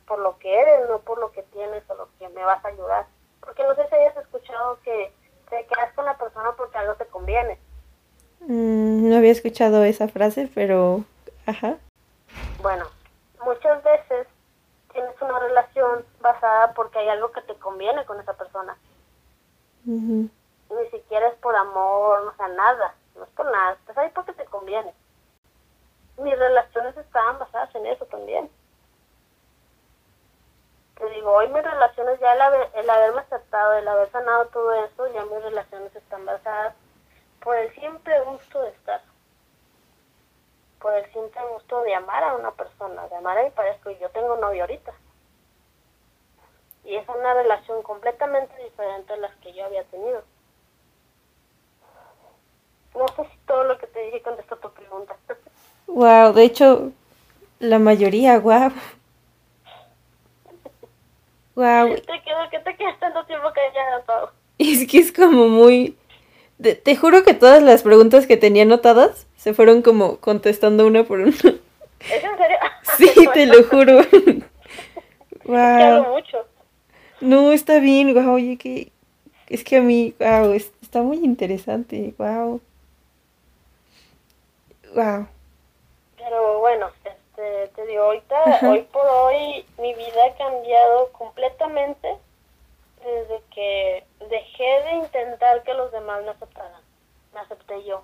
por 0.08 0.20
lo 0.20 0.38
que 0.40 0.62
eres 0.62 0.90
no 0.90 1.00
por 1.00 1.20
lo 1.20 1.32
que 1.32 1.44
tienes 1.44 1.84
o 1.90 1.96
lo 1.96 2.10
que 2.20 2.28
me 2.30 2.44
vas 2.44 2.64
a 2.64 2.70
ayudar 2.70 3.06
porque 3.42 3.64
no 3.64 3.76
sé 3.76 3.88
si 3.88 3.96
hayas 3.96 4.18
escuchado 4.18 4.80
que 4.84 5.12
te 5.50 5.66
quedas 5.66 5.94
con 5.94 6.06
la 6.06 6.18
persona 6.18 6.54
porque 6.58 6.78
algo 6.78 6.96
te 6.96 7.06
conviene. 7.08 7.58
Mm, 8.42 9.10
no 9.10 9.18
había 9.18 9.32
escuchado 9.32 9.84
esa 9.84 10.08
frase, 10.08 10.50
pero... 10.54 11.04
Ajá. 11.46 11.78
Bueno, 12.62 12.86
muchas 13.44 13.84
veces 13.84 14.28
tienes 14.94 15.22
una 15.22 15.40
relación 15.40 16.06
basada 16.22 16.74
porque 16.74 17.00
hay 17.00 17.10
algo 17.10 17.32
que 17.32 17.42
te 17.42 17.56
conviene 17.56 18.06
con 18.06 18.20
esa 18.20 18.34
persona. 18.34 18.78
Ni 19.84 20.30
siquiera 20.92 21.28
es 21.28 21.36
por 21.36 21.56
amor, 21.56 22.24
no 22.24 22.36
sea, 22.36 22.48
nada. 22.50 22.96
No 23.16 23.24
es 23.24 23.30
por 23.32 23.52
nada. 23.52 23.74
Estás 23.74 23.98
ahí 23.98 24.10
porque 24.14 24.34
te 24.34 24.46
conviene. 24.46 24.94
Mis 26.18 26.38
relaciones 26.38 26.98
estaban 26.98 27.40
basadas 27.40 27.74
en 27.76 27.86
eso 27.88 28.06
también 28.06 28.50
te 31.02 31.10
digo, 31.10 31.32
hoy 31.32 31.48
mis 31.48 31.64
relaciones, 31.64 32.20
ya 32.20 32.34
el, 32.34 32.70
el 32.76 32.90
haberme 32.90 33.22
aceptado, 33.22 33.74
el 33.74 33.88
haber 33.88 34.12
sanado 34.12 34.46
todo 34.50 34.72
eso, 34.86 35.08
ya 35.08 35.26
mis 35.26 35.42
relaciones 35.42 35.96
están 35.96 36.24
basadas 36.28 36.76
por 37.44 37.58
el 37.58 37.74
simple 37.74 38.22
gusto 38.22 38.62
de 38.62 38.70
estar, 38.70 39.02
por 40.80 40.94
el 40.94 41.12
simple 41.12 41.42
gusto 41.54 41.82
de 41.82 41.96
amar 41.96 42.24
a 42.24 42.36
una 42.36 42.52
persona, 42.52 43.08
de 43.08 43.16
amar 43.16 43.36
a 43.40 43.44
mi 43.44 43.50
pareja, 43.50 43.92
y 43.92 43.98
yo 43.98 44.12
tengo 44.12 44.38
novio 44.38 44.62
ahorita. 44.62 44.94
Y 46.84 46.96
es 46.96 47.10
una 47.10 47.34
relación 47.34 47.82
completamente 47.82 48.56
diferente 48.64 49.14
a 49.14 49.18
las 49.18 49.36
que 49.38 49.54
yo 49.54 49.66
había 49.66 49.84
tenido. 49.86 50.24
No 52.94 53.08
sé 53.08 53.26
si 53.26 53.38
todo 53.48 53.64
lo 53.64 53.80
que 53.80 53.88
te 53.88 54.02
dije 54.02 54.22
contestó 54.22 54.58
tu 54.58 54.72
pregunta. 54.72 55.18
Wow, 55.94 56.32
de 56.32 56.46
hecho, 56.46 56.94
la 57.60 57.78
mayoría, 57.78 58.40
wow. 58.40 58.72
Wow. 61.56 61.96
Te 61.96 62.22
quedo 62.24 62.50
que 62.50 62.60
te 62.60 62.76
quedas 62.78 62.98
tanto 63.00 63.26
tiempo 63.26 63.50
callada, 63.54 64.02
Pau. 64.06 64.30
Es 64.58 64.88
que 64.88 65.00
es 65.00 65.12
como 65.12 65.50
muy... 65.50 65.98
Te, 66.62 66.96
juro 66.96 67.24
que 67.24 67.34
todas 67.34 67.62
las 67.62 67.84
preguntas 67.84 68.26
que 68.26 68.38
tenía 68.38 68.64
anotadas 68.64 69.28
se 69.36 69.54
fueron 69.54 69.82
como 69.82 70.18
contestando 70.18 70.88
una 70.88 71.04
por 71.04 71.20
una. 71.20 71.30
¿Es 71.30 72.24
en 72.24 72.38
serio? 72.38 72.58
Sí, 72.98 73.28
te 73.34 73.46
lo 73.46 73.64
juro. 73.64 73.98
wow. 75.46 76.14
mucho. 76.14 76.46
No, 77.20 77.52
está 77.52 77.80
bien, 77.80 78.14
wow, 78.14 78.34
oye, 78.34 78.58
que... 78.58 78.92
Es 79.50 79.66
que 79.66 79.78
a 79.78 79.82
mí, 79.82 80.14
wow, 80.20 80.54
está 80.54 81.02
muy 81.02 81.18
interesante, 81.18 82.14
wow. 82.18 82.62
Wow. 84.96 85.28
Pero 86.24 86.60
bueno, 86.60 86.92
este, 87.04 87.68
te 87.70 87.86
digo, 87.88 88.04
ahorita, 88.04 88.60
hoy 88.64 88.82
por 88.92 89.06
hoy, 89.06 89.66
mi 89.78 89.94
vida 89.94 90.26
ha 90.26 90.38
cambiado 90.38 91.12
completamente 91.14 92.18
desde 93.04 93.42
que 93.54 94.06
dejé 94.30 94.84
de 94.84 94.92
intentar 94.94 95.64
que 95.64 95.74
los 95.74 95.92
demás 95.92 96.24
me 96.24 96.30
aceptaran. 96.30 96.82
Me 97.34 97.40
acepté 97.40 97.84
yo. 97.86 98.04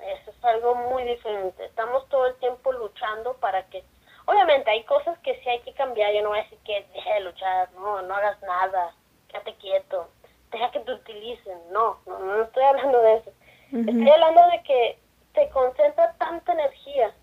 Eso 0.00 0.30
es 0.30 0.44
algo 0.44 0.74
muy 0.74 1.04
diferente. 1.04 1.64
Estamos 1.64 2.08
todo 2.08 2.26
el 2.26 2.34
tiempo 2.36 2.72
luchando 2.72 3.34
para 3.34 3.64
que... 3.66 3.84
Obviamente 4.26 4.70
hay 4.70 4.84
cosas 4.84 5.18
que 5.20 5.40
sí 5.40 5.48
hay 5.48 5.60
que 5.60 5.74
cambiar. 5.74 6.12
Yo 6.12 6.22
no 6.22 6.30
voy 6.30 6.38
a 6.38 6.42
decir 6.42 6.58
que 6.64 6.86
deje 6.94 7.14
de 7.14 7.20
luchar, 7.20 7.70
no, 7.72 8.02
no 8.02 8.14
hagas 8.14 8.40
nada, 8.42 8.94
quédate 9.28 9.54
quieto, 9.56 10.08
deja 10.50 10.70
que 10.70 10.80
te 10.80 10.92
utilicen. 10.92 11.58
No, 11.70 11.98
no, 12.06 12.18
no 12.18 12.42
estoy 12.42 12.64
hablando 12.64 13.00
de 13.00 13.16
eso. 13.16 13.30
Estoy 13.72 14.10
hablando 14.10 14.46
de 14.48 14.62
que 14.64 14.98
te 15.32 15.48
concentra 15.50 16.12
tanta 16.14 16.52
energía 16.52 17.14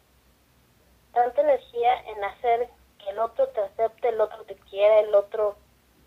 tanta 1.18 1.42
energía 1.42 2.00
en 2.12 2.24
hacer 2.24 2.70
que 3.00 3.10
el 3.10 3.18
otro 3.18 3.48
te 3.50 3.62
acepte, 3.62 4.10
el 4.10 4.22
otro 4.22 4.44
te 4.44 4.56
quiera, 4.70 5.00
el 5.00 5.16
otro 5.16 5.56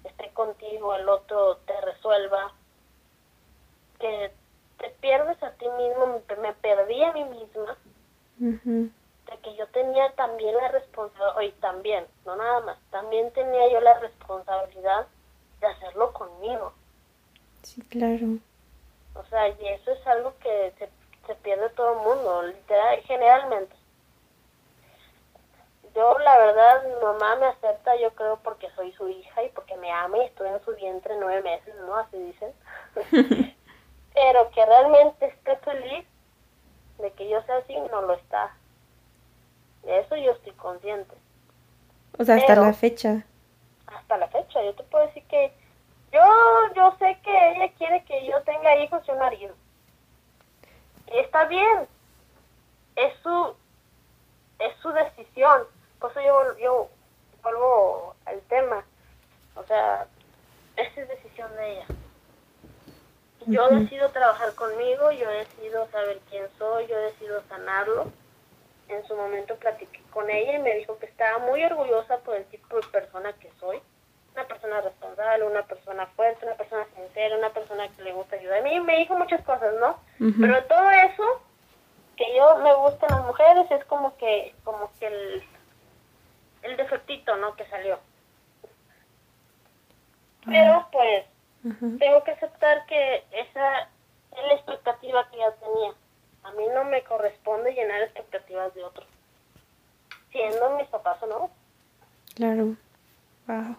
esté 0.05 0.31
contigo, 0.31 0.95
el 0.95 1.09
otro 1.09 1.57
te 1.67 1.81
resuelva, 1.81 2.53
que 3.99 4.31
te 4.79 4.91
pierdes 5.01 5.43
a 5.43 5.51
ti 5.55 5.67
mismo, 5.69 6.23
me, 6.41 6.53
perdí 6.55 7.03
a 7.03 7.13
mí 7.13 7.25
misma, 7.25 7.77
de 8.39 9.39
que 9.43 9.57
yo 9.57 9.67
tenía 9.69 10.13
también 10.13 10.55
la 10.55 10.69
responsabilidad, 10.69 11.37
hoy 11.37 11.53
también, 11.61 12.07
no 12.25 12.37
nada 12.37 12.61
más, 12.61 12.79
también 12.91 13.33
tenía 13.33 13.69
yo 13.73 13.81
la 13.81 13.99
responsabilidad 13.99 15.09
de 15.61 15.67
hacerlo 15.67 16.13
conmigo. 16.13 16.73
Sí, 17.63 17.83
claro. 17.83 18.39
O 19.15 19.25
sea, 19.25 19.49
y 19.49 19.67
eso 19.67 19.91
es 19.91 20.07
algo 20.07 20.35
que 20.39 20.73
se, 20.79 20.89
se 21.27 21.35
pierde 21.37 21.71
todo 21.71 21.93
el 21.93 21.99
mundo, 21.99 22.43
literal, 22.43 23.01
generalmente 23.03 23.81
yo 25.95 26.19
la 26.21 26.39
verdad, 26.39 26.85
mi 26.87 26.95
mamá 27.03 27.37
me 27.37 27.47
acepta, 27.47 27.97
yo 27.97 28.15
creo, 28.15 28.39
porque 28.43 28.69
soy 28.77 28.93
su 28.93 29.09
hija 29.09 29.43
y 29.43 29.49
porque 29.51 29.77
me 29.77 29.91
ama 29.91 30.19
y 30.19 30.27
estoy 30.27 30.49
en 30.49 30.65
su 30.65 30.75
vientre 30.75 31.15
nueve 31.19 31.43
meses, 31.43 31.75
¿no? 31.87 31.97
Así 31.97 32.17
dicen. 32.17 32.53
Pero 34.15 34.51
que 34.51 34.67
realmente 34.67 35.27
esté 35.27 35.57
feliz 35.57 36.07
de 36.99 37.11
que 37.13 37.29
yo 37.29 37.43
sea 37.43 37.57
así, 37.59 37.75
no 37.91 38.03
lo 38.03 38.15
está. 38.15 38.55
De 39.83 39.99
eso 40.01 40.17
yo 40.17 40.33
estoy 40.33 40.53
consciente. 40.53 41.15
O 42.19 42.25
sea, 42.25 42.37
hasta 42.37 42.57
la 42.57 42.73
fecha. 42.73 43.25
Hasta 43.87 44.17
la 44.19 44.29
fecha, 44.29 44.63
yo 44.63 44.75
te 44.75 44.83
puedo 44.85 45.07
decir 45.07 45.25
que 45.25 45.53
yo, 46.13 46.23
yo 46.75 46.95
sé 46.99 47.19
que 47.23 47.51
ella 47.51 47.73
quiere 47.79 48.05
que 48.05 48.27
yo 48.27 48.41
tenga 48.43 48.77
hijos 48.77 49.03
y 49.07 49.11
un 49.11 49.19
marido. 49.19 49.55
Y 51.11 51.19
está 51.19 51.45
bien. 51.47 51.89
Es 52.97 53.15
su, 53.23 53.55
es 54.59 54.77
su 54.83 54.91
decisión 54.91 55.67
por 56.01 56.11
eso 56.13 56.21
yo, 56.23 56.59
yo 56.59 56.89
vuelvo 57.43 58.15
al 58.25 58.41
tema. 58.43 58.85
O 59.55 59.63
sea, 59.65 60.07
esa 60.77 61.01
es 61.01 61.09
decisión 61.09 61.55
de 61.57 61.73
ella. 61.73 61.87
Yo 63.47 63.69
decido 63.69 64.11
trabajar 64.11 64.55
conmigo, 64.55 65.13
yo 65.13 65.29
decido 65.29 65.89
saber 65.91 66.21
quién 66.31 66.47
soy, 66.59 66.87
yo 66.87 66.99
decido 66.99 67.43
sanarlo. 67.49 68.11
En 68.89 69.07
su 69.07 69.15
momento 69.15 69.55
platiqué 69.57 70.03
con 70.11 70.29
ella 70.31 70.57
y 70.57 70.59
me 70.59 70.75
dijo 70.77 70.99
que 70.99 71.07
estaba 71.07 71.39
muy 71.39 71.63
orgullosa 71.65 72.19
por 72.19 72.37
el 72.37 72.45
tipo 72.47 72.77
de 72.77 72.87
persona 72.89 73.33
que 73.35 73.51
soy. 73.61 73.81
Una 74.41 74.49
persona 74.49 74.81
responsable, 74.81 75.45
una 75.45 75.63
persona 75.67 76.07
fuerte, 76.17 76.47
una 76.47 76.55
persona 76.55 76.87
sincera, 76.97 77.37
una 77.37 77.51
persona 77.51 77.89
que 77.89 78.03
le 78.03 78.13
gusta 78.13 78.37
ayudar. 78.37 78.61
A 78.61 78.63
mí 78.63 78.81
me 78.81 78.97
dijo 78.97 79.15
muchas 79.15 79.43
cosas, 79.43 79.75
¿no? 79.79 79.99
Pero 80.41 80.65
todo 80.65 80.91
eso, 80.91 81.43
que 82.17 82.25
yo 82.35 82.57
me 82.59 82.75
gustan 82.75 83.11
las 83.11 83.27
mujeres, 83.27 83.71
es 83.71 83.85
como 83.85 84.17
que, 84.17 84.55
como 84.65 84.91
que 84.99 85.07
el 85.09 85.45
el 86.63 86.77
defectito, 86.77 87.37
¿no? 87.37 87.55
Que 87.57 87.67
salió. 87.67 87.99
Pero 90.45 90.87
pues 90.91 91.27
tengo 91.99 92.25
que 92.25 92.31
aceptar 92.33 92.87
que 92.87 93.25
esa 93.33 93.81
es 93.81 94.47
la 94.47 94.55
expectativa 94.55 95.29
que 95.31 95.39
ya 95.39 95.53
tenía. 95.53 95.93
A 96.45 96.53
mí 96.53 96.65
no 96.75 96.85
me 96.85 97.03
corresponde 97.05 97.75
llenar 97.75 98.03
expectativas 98.03 98.75
de 98.75 98.85
otros. 98.85 99.07
Siendo 100.33 100.77
mis 100.77 100.89
papás 100.89 101.23
o 101.23 101.27
no. 101.27 101.51
Claro. 102.35 102.77
Wow. 103.47 103.77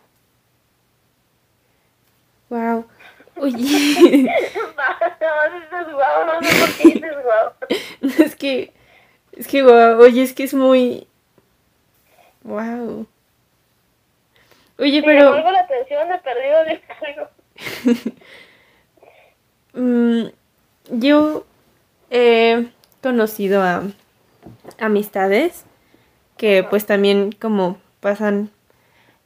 Wow. 2.51 2.85
Oye. 3.37 3.57
no 6.25 6.41
sé 6.41 6.59
por 6.59 6.77
qué 6.77 6.83
dices 6.89 7.15
wow. 7.23 8.23
Es 8.23 8.35
que, 8.35 8.73
es 9.31 9.47
que 9.47 9.63
wow, 9.63 9.99
oye, 9.99 10.21
es 10.21 10.33
que 10.33 10.43
es 10.43 10.53
muy, 10.53 11.07
Wow. 12.43 13.05
Oye, 14.79 15.03
pero... 15.03 15.31
me 15.31 15.51
la 15.51 15.59
atención, 15.59 16.11
he 16.11 16.17
perdido 16.19 16.63
de 16.65 16.81
algo. 17.05 18.11
Mm, 19.73 20.25
yo 20.89 21.45
he 22.09 22.67
conocido 23.01 23.61
a 23.61 23.83
amistades 24.81 25.63
que 26.35 26.65
pues 26.69 26.85
también 26.85 27.31
como 27.31 27.79
pasan 28.01 28.49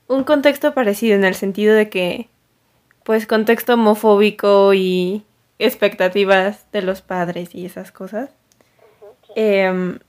un 0.07 0.23
contexto 0.23 0.75
parecido 0.75 1.15
en 1.15 1.25
el 1.25 1.33
sentido 1.33 1.73
de 1.73 1.89
que 1.89 2.29
pues 3.05 3.27
contexto 3.27 3.75
homofóbico 3.75 4.73
y 4.73 5.23
expectativas 5.59 6.65
de 6.71 6.81
los 6.81 7.03
padres 7.03 7.53
y 7.53 7.63
esas 7.67 7.91
cosas 7.91 8.31
sí. 9.27 9.33
em, 9.35 9.99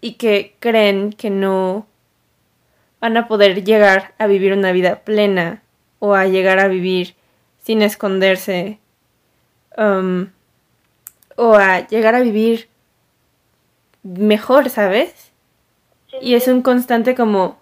y 0.00 0.14
que 0.14 0.56
creen 0.58 1.12
que 1.12 1.30
no 1.30 1.86
van 3.00 3.16
a 3.16 3.28
poder 3.28 3.62
llegar 3.62 4.14
a 4.18 4.26
vivir 4.26 4.52
una 4.52 4.72
vida 4.72 4.96
plena 5.04 5.62
o 6.00 6.14
a 6.16 6.26
llegar 6.26 6.58
a 6.58 6.66
vivir 6.66 7.14
sin 7.62 7.82
esconderse 7.82 8.80
um, 9.76 10.26
o 11.36 11.54
a 11.54 11.86
llegar 11.86 12.16
a 12.16 12.20
vivir 12.20 12.68
mejor, 14.02 14.70
¿sabes? 14.70 15.30
Sí, 16.10 16.16
Y 16.20 16.34
es 16.34 16.48
un 16.48 16.62
constante 16.62 17.14
como, 17.14 17.58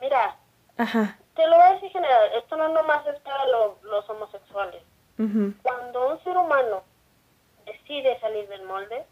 Mira, 0.00 0.36
ajá, 0.78 1.18
te 1.34 1.46
lo 1.46 1.56
voy 1.56 1.66
a 1.66 1.72
decir 1.74 1.90
general, 1.90 2.30
esto 2.38 2.56
no 2.56 2.68
nomás 2.68 3.06
es 3.06 3.18
para 3.20 3.46
lo- 3.48 3.78
los 3.94 4.08
homosexuales. 4.10 4.82
Cuando 5.62 6.10
un 6.12 6.24
ser 6.24 6.36
humano 6.36 6.82
decide 7.66 8.18
salir 8.20 8.48
del 8.48 8.62
molde, 8.64 9.06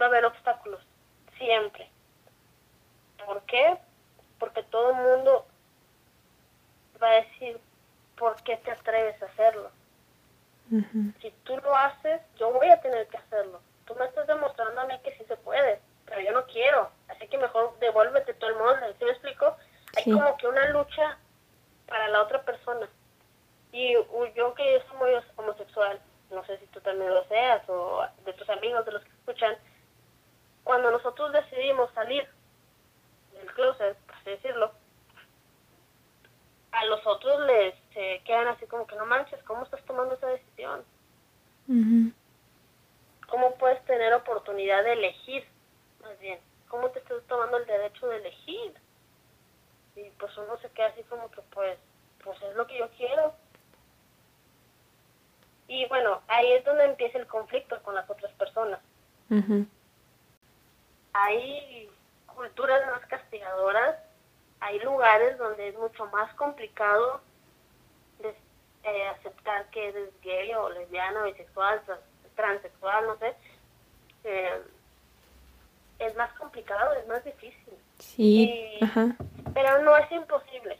va 0.00 0.06
a 0.06 0.08
haber 0.08 0.24
obstáculos, 0.24 0.80
siempre. 1.38 1.88
¿Por 3.24 3.42
qué? 3.42 3.78
Porque 4.40 4.62
todo 4.64 4.90
el 4.90 4.96
mundo 4.96 5.46
va 7.00 7.08
a 7.10 7.14
decir, 7.22 7.60
¿por 8.18 8.34
qué 8.42 8.56
te 8.56 8.72
atreves 8.72 9.22
a 9.22 9.26
hacerlo? 9.26 9.70
Si 11.20 11.30
tú 11.44 11.56
lo 11.58 11.76
haces, 11.76 12.20
yo 12.38 12.50
voy 12.52 12.68
a 12.68 12.80
tener 12.80 13.06
que 13.08 13.18
hacerlo. 13.18 13.60
Tú 13.84 13.94
me 13.96 14.06
estás 14.06 14.26
demostrando 14.26 14.80
a 14.80 14.86
mí 14.86 14.98
que 15.04 15.14
sí 15.18 15.24
se 15.28 15.36
puede, 15.36 15.80
pero 16.06 16.20
yo 16.22 16.32
no 16.32 16.44
quiero. 16.46 16.90
Así 17.08 17.28
que 17.28 17.36
mejor 17.38 17.78
devuélvete 17.78 18.34
todo 18.34 18.50
el 18.50 18.56
molde. 18.56 18.94
¿Sí 18.98 19.04
me 19.04 19.10
explico? 19.10 19.56
Hay 19.96 20.04
Sí. 20.04 20.12
como 20.12 20.36
que 20.38 20.48
una 20.48 20.70
lucha 20.70 21.18
para 21.86 22.08
la 22.08 22.22
otra 22.22 22.42
persona. 22.42 22.88
Y 23.72 23.94
yo 24.34 24.54
que 24.54 24.82
soy 24.88 24.96
muy 24.98 25.10
homosexual, 25.36 26.00
no 26.30 26.44
sé 26.44 26.58
si 26.58 26.66
tú 26.66 26.80
también 26.80 27.12
lo 27.12 27.24
seas 27.24 27.66
o 27.68 28.06
de 28.24 28.32
tus 28.34 28.48
amigos, 28.50 28.84
de 28.84 28.92
los 28.92 29.02
que 29.02 29.10
escuchan, 29.10 29.56
cuando 30.64 30.90
nosotros 30.90 31.32
decidimos 31.32 31.90
salir 31.92 32.28
del 33.32 33.46
closet, 33.54 33.96
por 34.06 34.14
así 34.16 34.30
decirlo, 34.30 34.72
a 36.72 36.84
los 36.86 37.06
otros 37.06 37.40
les 37.46 37.74
se 37.92 38.22
quedan 38.24 38.48
así 38.48 38.66
como 38.66 38.86
que 38.86 38.96
no 38.96 39.06
manches, 39.06 39.42
¿cómo 39.44 39.64
estás 39.64 39.82
tomando 39.84 40.14
esa 40.14 40.28
decisión? 40.28 40.84
¿Cómo 43.28 43.54
puedes 43.56 43.82
tener 43.86 44.12
oportunidad 44.14 44.84
de 44.84 44.92
elegir? 44.92 45.46
Más 46.02 46.18
bien, 46.18 46.38
¿cómo 46.68 46.90
te 46.90 46.98
estás 46.98 47.22
tomando 47.26 47.56
el 47.56 47.66
derecho 47.66 48.06
de 48.08 48.16
elegir? 48.16 48.74
Y 49.96 50.10
pues 50.18 50.36
uno 50.36 50.58
se 50.58 50.70
queda 50.70 50.88
así 50.88 51.02
como 51.04 51.30
que 51.30 51.42
pues, 51.52 51.78
pues 52.24 52.40
es 52.42 52.54
lo 52.56 52.66
que 52.66 52.78
yo 52.78 52.88
quiero. 52.96 53.34
Y 55.74 55.86
bueno, 55.86 56.20
ahí 56.28 56.52
es 56.52 56.62
donde 56.66 56.84
empieza 56.84 57.16
el 57.16 57.26
conflicto 57.26 57.82
con 57.82 57.94
las 57.94 58.08
otras 58.10 58.30
personas. 58.34 58.78
Ujú, 59.30 59.64
Hay 61.14 61.88
culturas 62.26 62.84
más 62.90 63.06
castigadoras, 63.06 63.96
hay 64.60 64.78
lugares 64.80 65.38
donde 65.38 65.68
es 65.68 65.78
mucho 65.78 66.04
más 66.06 66.32
complicado 66.34 67.22
de- 68.18 68.34
eh, 68.84 69.08
aceptar 69.08 69.66
que 69.70 69.88
eres 69.88 70.10
gay 70.20 70.52
o 70.54 70.68
lesbiana, 70.68 71.22
bisexual, 71.24 71.80
trans- 71.86 72.00
transexual, 72.36 73.06
no 73.06 73.16
sé. 73.18 73.34
Eh, 74.24 74.60
es 76.00 76.14
más 76.16 76.32
complicado, 76.34 76.92
es 76.94 77.06
más 77.08 77.24
difícil. 77.24 77.74
Sí, 77.98 78.76
Y- 78.78 78.84
ajá, 78.84 79.16
Pero 79.54 79.82
no 79.84 79.96
es 79.96 80.10
imposible. 80.12 80.78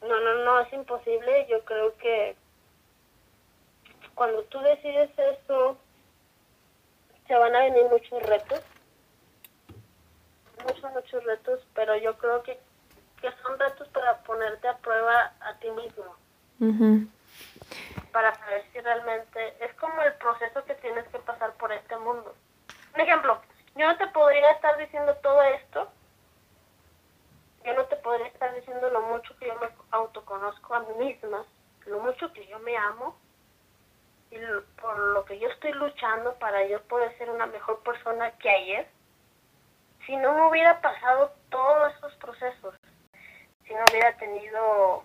No, 0.00 0.20
no, 0.20 0.44
no 0.44 0.60
es 0.60 0.72
imposible. 0.72 1.46
Yo 1.48 1.64
creo 1.64 1.96
que 1.96 2.36
cuando 4.16 4.42
tú 4.44 4.58
decides 4.60 5.10
eso, 5.16 5.78
se 7.28 7.34
van 7.36 7.54
a 7.54 7.60
venir 7.60 7.84
muchos 7.84 8.20
retos. 8.22 8.60
Muchos, 10.64 10.90
muchos 10.92 11.22
retos, 11.22 11.60
pero 11.74 11.94
yo 11.96 12.16
creo 12.18 12.42
que, 12.42 12.58
que 13.20 13.30
son 13.42 13.58
retos 13.58 13.86
para 13.88 14.18
ponerte 14.22 14.66
a 14.66 14.78
prueba 14.78 15.32
a 15.40 15.54
ti 15.58 15.70
mismo, 15.70 16.16
ujú, 16.60 17.06
para 18.10 18.36
saber 18.38 18.64
si 18.72 18.80
realmente 18.80 19.64
es 19.64 19.72
como 19.74 20.02
el 20.02 20.14
proceso 20.14 20.64
que 20.64 20.74
tienes 20.76 21.06
que 21.08 21.18
pasar 21.18 21.52
por 21.54 21.70
este 21.70 21.96
mundo. 21.98 22.34
Un 22.94 23.00
ejemplo, 23.00 23.40
yo 23.76 23.86
no 23.86 23.96
te 23.98 24.06
podría 24.08 24.50
estar 24.52 24.76
diciendo 24.78 25.14
todo 25.22 25.42
esto 25.42 25.92
yo 27.66 27.74
no 27.74 27.84
te 27.86 27.96
podría 27.96 28.28
estar 28.28 28.54
diciendo 28.54 28.88
lo 28.90 29.02
mucho 29.02 29.36
que 29.38 29.48
yo 29.48 29.54
me 29.56 29.68
autoconozco 29.90 30.72
a 30.72 30.80
mí 30.80 31.04
misma, 31.04 31.44
lo 31.86 31.98
mucho 31.98 32.32
que 32.32 32.46
yo 32.46 32.60
me 32.60 32.76
amo 32.76 33.16
por 34.80 34.98
lo 34.98 35.24
que 35.24 35.38
yo 35.38 35.48
estoy 35.48 35.72
luchando 35.72 36.34
para 36.34 36.66
yo 36.66 36.82
poder 36.82 37.16
ser 37.18 37.30
una 37.30 37.46
mejor 37.46 37.82
persona 37.82 38.30
que 38.38 38.50
ayer, 38.50 38.86
si 40.04 40.16
no 40.16 40.32
me 40.34 40.48
hubiera 40.48 40.80
pasado 40.80 41.32
todos 41.50 41.94
esos 41.96 42.14
procesos, 42.16 42.74
si 43.66 43.74
no 43.74 43.88
hubiera 43.88 44.16
tenido 44.18 45.04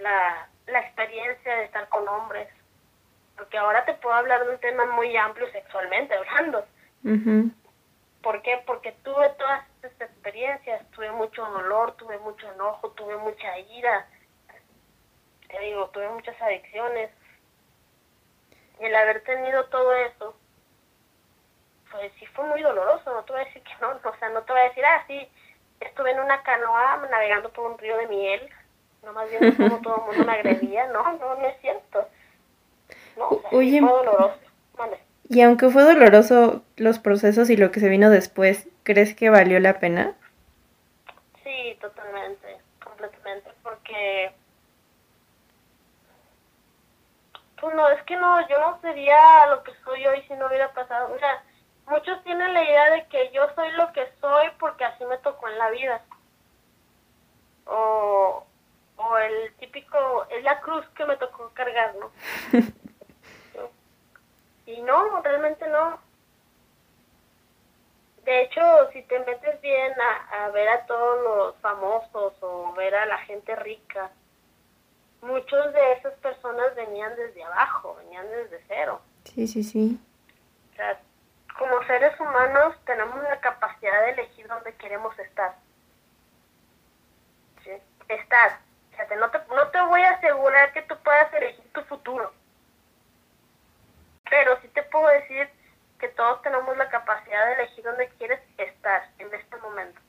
la, 0.00 0.48
la 0.66 0.80
experiencia 0.80 1.56
de 1.56 1.64
estar 1.64 1.88
con 1.88 2.06
hombres, 2.08 2.48
porque 3.36 3.58
ahora 3.58 3.84
te 3.84 3.94
puedo 3.94 4.14
hablar 4.14 4.44
de 4.44 4.54
un 4.54 4.60
tema 4.60 4.84
muy 4.86 5.16
amplio 5.16 5.50
sexualmente 5.52 6.14
hablando, 6.14 6.64
ujú, 7.04 7.50
¿Por 8.24 8.40
qué? 8.40 8.58
Porque 8.64 8.92
tuve 9.04 9.28
todas 9.38 9.66
estas 9.82 10.08
experiencias, 10.08 10.90
tuve 10.92 11.12
mucho 11.12 11.44
dolor, 11.44 11.94
tuve 11.96 12.16
mucho 12.18 12.50
enojo, 12.50 12.90
tuve 12.92 13.18
mucha 13.18 13.58
ira, 13.58 14.08
te 15.46 15.60
digo, 15.60 15.90
tuve 15.90 16.08
muchas 16.08 16.40
adicciones. 16.40 17.10
Y 18.80 18.84
el 18.84 18.94
haber 18.94 19.22
tenido 19.22 19.64
todo 19.66 19.92
eso, 19.94 20.34
pues 21.90 22.12
sí 22.18 22.26
fue 22.26 22.44
muy 22.46 22.60
doloroso, 22.62 23.12
no 23.12 23.22
te 23.24 23.32
voy 23.32 23.42
a 23.42 23.44
decir 23.44 23.62
que 23.62 23.72
no, 23.80 23.90
o 23.90 24.16
sea, 24.18 24.28
no 24.30 24.42
te 24.42 24.52
voy 24.52 24.60
a 24.60 24.64
decir, 24.64 24.84
ah, 24.84 25.04
sí, 25.06 25.28
estuve 25.80 26.10
en 26.10 26.20
una 26.20 26.42
canoa 26.42 27.06
navegando 27.10 27.52
por 27.52 27.70
un 27.70 27.78
río 27.78 27.96
de 27.96 28.08
miel, 28.08 28.50
nomás 29.04 29.28
viendo 29.30 29.56
cómo 29.56 29.80
todo 29.80 29.96
el 29.96 30.02
mundo 30.06 30.24
me 30.24 30.32
agredía, 30.32 30.86
no, 30.88 31.02
no, 31.18 31.34
no 31.36 31.46
es 31.46 31.60
cierto. 31.60 32.08
No, 33.16 33.28
o 33.28 33.40
sea, 33.40 33.50
sí 33.50 33.80
fue 33.80 33.90
doloroso. 33.90 34.38
Vale. 34.76 34.98
Y 35.28 35.40
aunque 35.42 35.70
fue 35.70 35.82
doloroso 35.82 36.62
los 36.76 36.98
procesos 36.98 37.48
y 37.48 37.56
lo 37.56 37.70
que 37.70 37.80
se 37.80 37.88
vino 37.88 38.10
después, 38.10 38.68
¿crees 38.82 39.14
que 39.14 39.30
valió 39.30 39.60
la 39.60 39.78
pena? 39.78 40.14
Sí, 41.42 41.78
totalmente, 41.80 42.58
completamente, 42.82 43.50
porque 43.62 44.32
pues 47.64 47.76
no, 47.76 47.88
es 47.88 48.02
que 48.02 48.16
no, 48.16 48.46
yo 48.46 48.60
no 48.60 48.78
sería 48.82 49.46
lo 49.46 49.62
que 49.62 49.72
soy 49.84 50.06
hoy 50.06 50.20
si 50.28 50.34
no 50.34 50.48
hubiera 50.48 50.70
pasado, 50.74 51.14
o 51.14 51.18
sea, 51.18 51.42
muchos 51.86 52.22
tienen 52.22 52.52
la 52.52 52.62
idea 52.62 52.90
de 52.90 53.06
que 53.06 53.30
yo 53.32 53.48
soy 53.54 53.70
lo 53.72 53.90
que 53.94 54.06
soy 54.20 54.48
porque 54.58 54.84
así 54.84 55.02
me 55.06 55.16
tocó 55.18 55.48
en 55.48 55.56
la 55.56 55.70
vida, 55.70 56.02
o, 57.64 58.44
o 58.96 59.16
el 59.16 59.54
típico, 59.54 60.26
es 60.28 60.44
la 60.44 60.60
cruz 60.60 60.86
que 60.90 61.06
me 61.06 61.16
tocó 61.16 61.50
cargar, 61.54 61.94
¿no? 61.96 62.10
Y 64.66 64.80
no, 64.80 65.20
realmente 65.20 65.68
no. 65.68 65.98
De 68.24 68.42
hecho, 68.42 68.62
si 68.92 69.02
te 69.02 69.18
metes 69.18 69.60
bien 69.60 69.92
a, 70.00 70.44
a 70.44 70.48
ver 70.48 70.66
a 70.70 70.86
todos 70.86 71.22
los 71.22 71.56
famosos 71.56 72.32
o 72.40 72.72
ver 72.72 72.94
a 72.94 73.04
la 73.04 73.18
gente 73.18 73.54
rica, 73.56 74.10
muchos 75.24 75.72
de 75.72 75.92
esas 75.92 76.14
personas 76.14 76.74
venían 76.74 77.14
desde 77.16 77.42
abajo, 77.44 77.96
venían 77.96 78.26
desde 78.28 78.62
cero. 78.68 79.00
Sí, 79.24 79.46
sí, 79.46 79.62
sí. 79.62 80.00
O 80.72 80.76
sea, 80.76 81.00
como 81.58 81.82
seres 81.84 82.18
humanos 82.20 82.76
tenemos 82.84 83.22
la 83.22 83.40
capacidad 83.40 84.02
de 84.02 84.10
elegir 84.10 84.46
dónde 84.48 84.74
queremos 84.74 85.18
estar. 85.18 85.54
¿Sí? 87.62 87.70
Estar. 88.08 88.58
O 88.92 88.96
sea, 88.96 89.06
te- 89.08 89.16
no, 89.16 89.30
te, 89.30 89.38
no 89.48 89.68
te 89.68 89.80
voy 89.82 90.02
a 90.02 90.10
asegurar 90.10 90.72
que 90.72 90.82
tú 90.82 90.96
puedas 91.02 91.32
elegir 91.34 91.72
tu 91.72 91.82
futuro. 91.84 92.32
Pero 94.28 94.60
sí 94.60 94.68
te 94.68 94.82
puedo 94.84 95.06
decir 95.08 95.48
que 95.98 96.08
todos 96.08 96.42
tenemos 96.42 96.76
la 96.76 96.88
capacidad 96.90 97.46
de 97.46 97.52
elegir 97.54 97.84
dónde 97.84 98.08
quieres 98.18 98.40
estar 98.58 99.08
en 99.18 99.32
este 99.34 99.56
momento. 99.58 100.00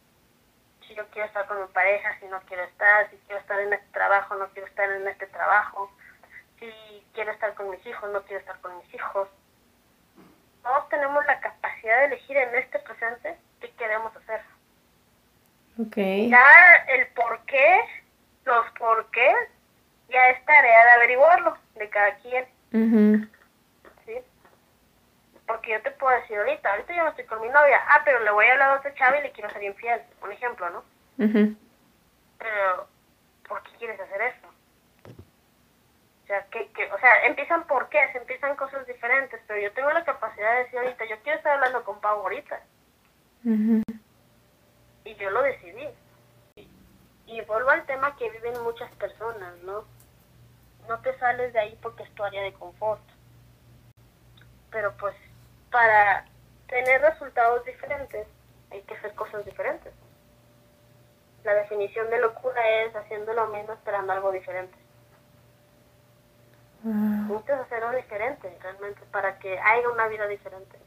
Si 0.87 0.95
yo 0.95 1.05
quiero 1.09 1.27
estar 1.27 1.47
con 1.47 1.61
mi 1.61 1.67
pareja, 1.67 2.17
si 2.19 2.27
no 2.27 2.39
quiero 2.41 2.63
estar, 2.63 3.09
si 3.09 3.17
quiero 3.25 3.41
estar 3.41 3.59
en 3.59 3.73
este 3.73 3.87
trabajo, 3.91 4.35
no 4.35 4.47
quiero 4.49 4.67
estar 4.67 4.89
en 4.89 5.07
este 5.07 5.27
trabajo, 5.27 5.91
si 6.59 6.71
quiero 7.13 7.31
estar 7.31 7.53
con 7.55 7.69
mis 7.69 7.85
hijos, 7.85 8.11
no 8.11 8.21
quiero 8.23 8.39
estar 8.39 8.59
con 8.61 8.77
mis 8.77 8.93
hijos. 8.93 9.27
Todos 10.63 10.89
tenemos 10.89 11.25
la 11.25 11.39
capacidad 11.39 11.99
de 11.99 12.05
elegir 12.05 12.37
en 12.37 12.55
este 12.55 12.79
presente 12.79 13.37
qué 13.61 13.71
queremos 13.71 14.15
hacer. 14.15 14.41
Okay. 15.87 16.29
Ya 16.29 16.85
el 16.89 17.07
por 17.07 17.43
qué, 17.45 17.81
los 18.45 18.65
por 18.79 19.09
qué, 19.11 19.33
ya 20.09 20.29
es 20.29 20.45
tarea 20.45 20.85
de 20.85 20.91
averiguarlo 20.91 21.57
de 21.75 21.89
cada 21.89 22.15
quien. 22.17 22.45
¿sí? 22.71 23.29
Porque 25.47 25.71
yo 25.71 25.81
te 25.81 25.91
puedo 25.91 26.15
decir 26.19 26.37
ahorita, 26.37 26.71
ahorita 26.71 26.95
yo 26.95 27.03
no 27.03 27.09
estoy 27.09 27.25
con 27.25 27.41
mi 27.41 27.49
novia, 27.49 27.81
ah, 27.87 28.01
pero 28.03 28.19
le 28.19 28.31
voy 28.31 28.45
a 28.45 28.53
hablar 28.53 28.71
a 28.71 28.79
otra 28.79 28.93
chava 28.95 29.17
y 29.19 29.23
le 29.23 29.31
quiero 29.31 29.49
ser 29.51 29.63
infiel, 29.63 30.01
un 30.23 30.31
ejemplo, 30.31 30.69
¿no? 30.71 30.83
Pero, 32.39 32.87
¿por 33.47 33.61
qué 33.63 33.71
quieres 33.77 33.99
hacer 33.99 34.21
eso? 34.21 34.47
O 36.23 36.27
sea, 36.27 36.43
que, 36.47 36.67
que, 36.71 36.91
o 36.91 36.97
sea, 36.97 37.25
empiezan 37.27 37.67
por 37.67 37.87
qué, 37.89 37.99
se 38.11 38.17
empiezan 38.17 38.55
cosas 38.55 38.87
diferentes, 38.87 39.39
pero 39.47 39.61
yo 39.61 39.71
tengo 39.73 39.91
la 39.91 40.03
capacidad 40.03 40.51
de 40.53 40.63
decir 40.63 40.79
ahorita, 40.79 41.05
yo 41.05 41.19
quiero 41.21 41.37
estar 41.37 41.53
hablando 41.53 41.83
con 41.83 42.01
Pau 42.01 42.21
ahorita, 42.21 42.59
y 45.05 45.15
yo 45.15 45.29
lo 45.29 45.43
decidí. 45.43 45.87
Y, 46.55 46.67
y 47.27 47.41
vuelvo 47.41 47.69
al 47.69 47.85
tema 47.85 48.15
que 48.17 48.29
viven 48.31 48.61
muchas 48.63 48.91
personas, 48.95 49.55
¿no? 49.59 49.85
No 50.87 50.99
te 51.01 51.17
sales 51.19 51.53
de 51.53 51.59
ahí 51.59 51.77
porque 51.81 52.03
es 52.03 52.15
tu 52.15 52.23
área 52.23 52.41
de 52.41 52.53
confort. 52.53 53.01
Pero 54.71 54.95
pues, 54.97 55.15
para 55.75 56.23
tener 56.69 57.01
resultados 57.01 57.65
diferentes, 57.65 58.25
hay 58.71 58.81
que 58.83 58.93
hacer 58.93 59.13
cosas 59.13 59.43
diferentes. 59.43 59.91
La 61.43 61.53
definición 61.53 62.09
de 62.09 62.21
locura 62.21 62.61
es 62.83 62.95
haciendo 62.95 63.33
lo 63.33 63.47
mismo 63.47 63.73
esperando 63.73 64.13
algo 64.13 64.31
diferente. 64.31 64.73
Wow. 66.81 66.93
Necesitas 66.93 67.59
hacer 67.59 67.83
algo 67.83 67.97
diferente 67.97 68.57
realmente 68.61 69.01
para 69.11 69.37
que 69.37 69.59
haya 69.59 69.89
una 69.89 70.07
vida 70.07 70.25
diferente. 70.27 70.79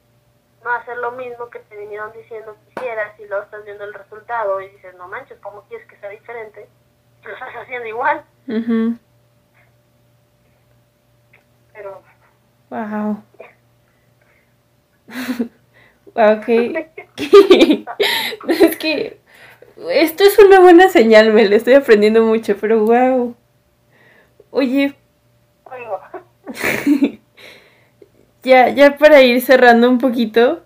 No 0.64 0.70
hacer 0.72 0.96
lo 0.96 1.12
mismo 1.12 1.50
que 1.50 1.58
te 1.58 1.76
vinieron 1.76 2.10
diciendo 2.14 2.56
que 2.56 2.80
hicieras 2.80 3.20
y 3.20 3.26
luego 3.26 3.44
estás 3.44 3.62
viendo 3.66 3.84
el 3.84 3.92
resultado 3.92 4.58
y 4.62 4.70
dices, 4.70 4.94
no 4.94 5.06
manches, 5.06 5.38
¿cómo 5.40 5.64
quieres 5.64 5.86
que 5.86 5.98
sea 5.98 6.08
diferente? 6.08 6.66
Lo 7.24 7.34
estás 7.34 7.54
haciendo 7.56 7.88
igual, 7.88 8.24
pero 11.74 12.02
Wow. 12.70 13.22
wow, 16.14 16.40
que, 16.44 16.88
es 18.48 18.76
que 18.76 19.18
esto 19.90 20.24
es 20.24 20.38
una 20.38 20.60
buena 20.60 20.88
señal, 20.88 21.32
me 21.32 21.46
le 21.46 21.56
estoy 21.56 21.74
aprendiendo 21.74 22.24
mucho, 22.24 22.56
pero 22.60 22.84
wow. 22.84 23.34
Oye, 24.50 24.94
ya, 28.42 28.70
ya 28.70 28.96
para 28.96 29.22
ir 29.22 29.40
cerrando 29.42 29.88
un 29.88 29.98
poquito. 29.98 30.62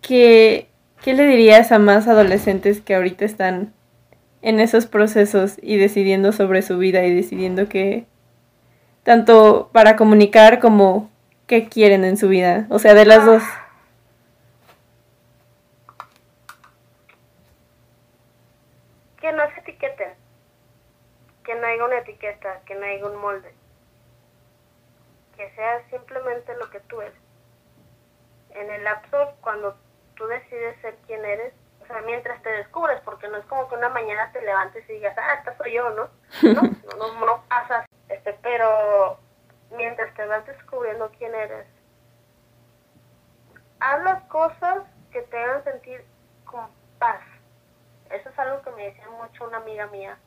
¿qué, 0.00 0.68
¿qué 1.02 1.12
le 1.12 1.26
dirías 1.26 1.70
a 1.70 1.78
más 1.78 2.08
adolescentes 2.08 2.80
que 2.80 2.94
ahorita 2.94 3.26
están 3.26 3.74
en 4.40 4.58
esos 4.58 4.86
procesos 4.86 5.58
y 5.62 5.76
decidiendo 5.76 6.32
sobre 6.32 6.62
su 6.62 6.78
vida 6.78 7.04
y 7.04 7.14
decidiendo 7.14 7.68
qué, 7.68 8.06
tanto 9.02 9.68
para 9.72 9.96
comunicar 9.96 10.60
como 10.60 11.10
qué 11.48 11.68
quieren 11.68 12.04
en 12.04 12.16
su 12.16 12.28
vida? 12.28 12.66
O 12.70 12.78
sea, 12.78 12.94
de 12.94 13.06
las 13.06 13.26
dos. 13.26 13.42
que 19.20 19.32
no 19.32 19.50
se 19.50 19.60
etiqueten, 19.60 20.14
que 21.44 21.54
no 21.56 21.66
haya 21.66 21.84
una 21.84 21.98
etiqueta, 21.98 22.60
que 22.64 22.76
no 22.76 22.86
haya 22.86 23.04
un 23.04 23.16
molde, 23.16 23.52
que 25.36 25.50
sea 25.50 25.82
simplemente 25.90 26.54
lo 26.54 26.70
que 26.70 26.78
tú 26.80 27.00
eres. 27.00 27.18
En 28.50 28.70
el 28.70 28.84
lapso, 28.84 29.34
cuando 29.40 29.76
tú 30.14 30.24
decides 30.28 30.80
ser 30.80 30.94
quien 31.08 31.24
eres, 31.24 31.52
o 31.82 31.86
sea, 31.86 32.00
mientras 32.02 32.40
te 32.42 32.48
descubres, 32.48 33.00
porque 33.04 33.26
no 33.26 33.38
es 33.38 33.44
como 33.46 33.68
que 33.68 33.74
una 33.74 33.88
mañana 33.88 34.30
te 34.32 34.40
levantes 34.40 34.88
y 34.88 34.94
digas, 34.94 35.18
ah, 35.18 35.34
esta 35.34 35.56
soy 35.58 35.72
yo, 35.74 35.90
¿no? 35.90 36.08
No, 36.42 36.62
no, 36.96 36.96
no, 36.96 37.26
no 37.26 37.44
pasa, 37.48 37.86
este, 38.08 38.34
pero 38.40 39.18
mientras 39.70 40.14
te 40.14 40.26
vas 40.26 40.46
descubriendo 40.46 41.10
quién 41.18 41.34
eres, 41.34 41.66
haz 43.80 44.02
las 44.02 44.22
cosas 44.24 44.84
que 45.10 45.22
te 45.22 45.38
hagan 45.38 45.64
sentir 45.64 46.04
con 46.44 46.68
paz. 46.98 47.20
Eso 48.10 48.28
es 48.28 48.38
algo 48.38 48.62
que 48.62 48.70
me 48.70 48.84
decía 48.84 49.08
mucho 49.10 49.44
una 49.44 49.58
amiga 49.58 49.86
mía. 49.88 50.18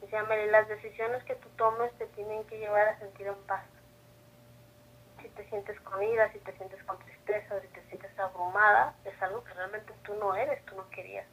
Decía, 0.00 0.22
Mary, 0.24 0.48
las 0.50 0.68
decisiones 0.68 1.22
que 1.24 1.34
tú 1.36 1.48
tomes 1.56 1.92
te 1.98 2.06
tienen 2.08 2.44
que 2.44 2.58
llevar 2.58 2.88
a 2.88 2.98
sentir 2.98 3.26
en 3.26 3.34
paz. 3.46 3.64
Si 5.20 5.28
te 5.30 5.48
sientes 5.48 5.80
con 5.80 6.00
si 6.00 6.38
te 6.40 6.52
sientes 6.56 6.82
con 6.84 6.98
tristeza, 6.98 7.60
si 7.60 7.68
te 7.68 7.82
sientes 7.88 8.18
abrumada, 8.18 8.94
es 9.04 9.20
algo 9.22 9.42
que 9.44 9.54
realmente 9.54 9.92
tú 10.04 10.14
no 10.14 10.34
eres, 10.34 10.64
tú 10.66 10.76
no 10.76 10.88
querías. 10.90 11.26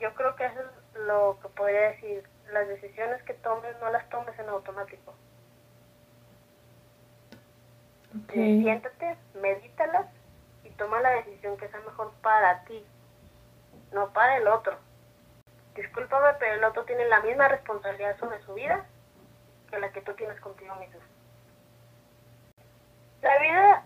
Yo 0.00 0.14
creo 0.14 0.34
que 0.36 0.46
eso 0.46 0.60
es 0.60 1.00
lo 1.00 1.38
que 1.40 1.48
podría 1.48 1.90
decir. 1.90 2.26
Las 2.52 2.68
decisiones 2.68 3.22
que 3.22 3.34
tomes 3.34 3.78
no 3.80 3.90
las 3.90 4.08
tomes 4.08 4.38
en 4.38 4.48
automático. 4.48 5.14
Siéntate, 8.32 9.16
medítalas 9.34 10.06
y 10.64 10.70
toma 10.70 11.00
la 11.00 11.10
decisión 11.10 11.56
que 11.56 11.68
sea 11.68 11.80
mejor 11.80 12.12
para 12.22 12.64
ti, 12.64 12.84
no 13.92 14.12
para 14.12 14.36
el 14.36 14.46
otro. 14.48 14.76
Discúlpame, 15.74 16.34
pero 16.38 16.54
el 16.54 16.64
otro 16.64 16.84
tiene 16.84 17.06
la 17.06 17.20
misma 17.20 17.48
responsabilidad 17.48 18.18
sobre 18.18 18.42
su 18.42 18.54
vida 18.54 18.84
que 19.70 19.78
la 19.78 19.90
que 19.90 20.02
tú 20.02 20.12
tienes 20.14 20.38
contigo 20.40 20.74
mismo. 20.76 21.00
La 23.22 23.38
vida, 23.38 23.82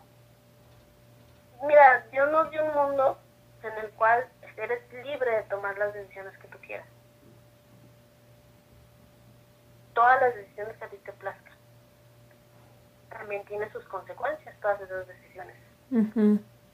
mira, 1.62 2.06
Dios 2.10 2.30
nos 2.32 2.50
dio 2.50 2.64
un 2.64 2.74
mundo 2.74 3.18
en 3.62 3.84
el 3.84 3.90
cual 3.92 4.26
eres 4.56 4.82
libre 5.04 5.30
de 5.30 5.42
tomar 5.44 5.78
las 5.78 5.92
decisiones 5.94 6.36
que 6.38 6.48
tú 6.48 6.58
quieras. 6.58 6.86
Todas 9.94 10.20
las 10.20 10.34
decisiones 10.34 10.76
que 10.76 10.84
a 10.84 10.88
ti 10.88 10.96
te 10.98 11.12
plazcan. 11.12 11.45
También 13.18 13.44
tiene 13.44 13.70
sus 13.70 13.84
consecuencias 13.84 14.58
todas 14.60 14.80
esas 14.80 15.06
decisiones 15.06 15.56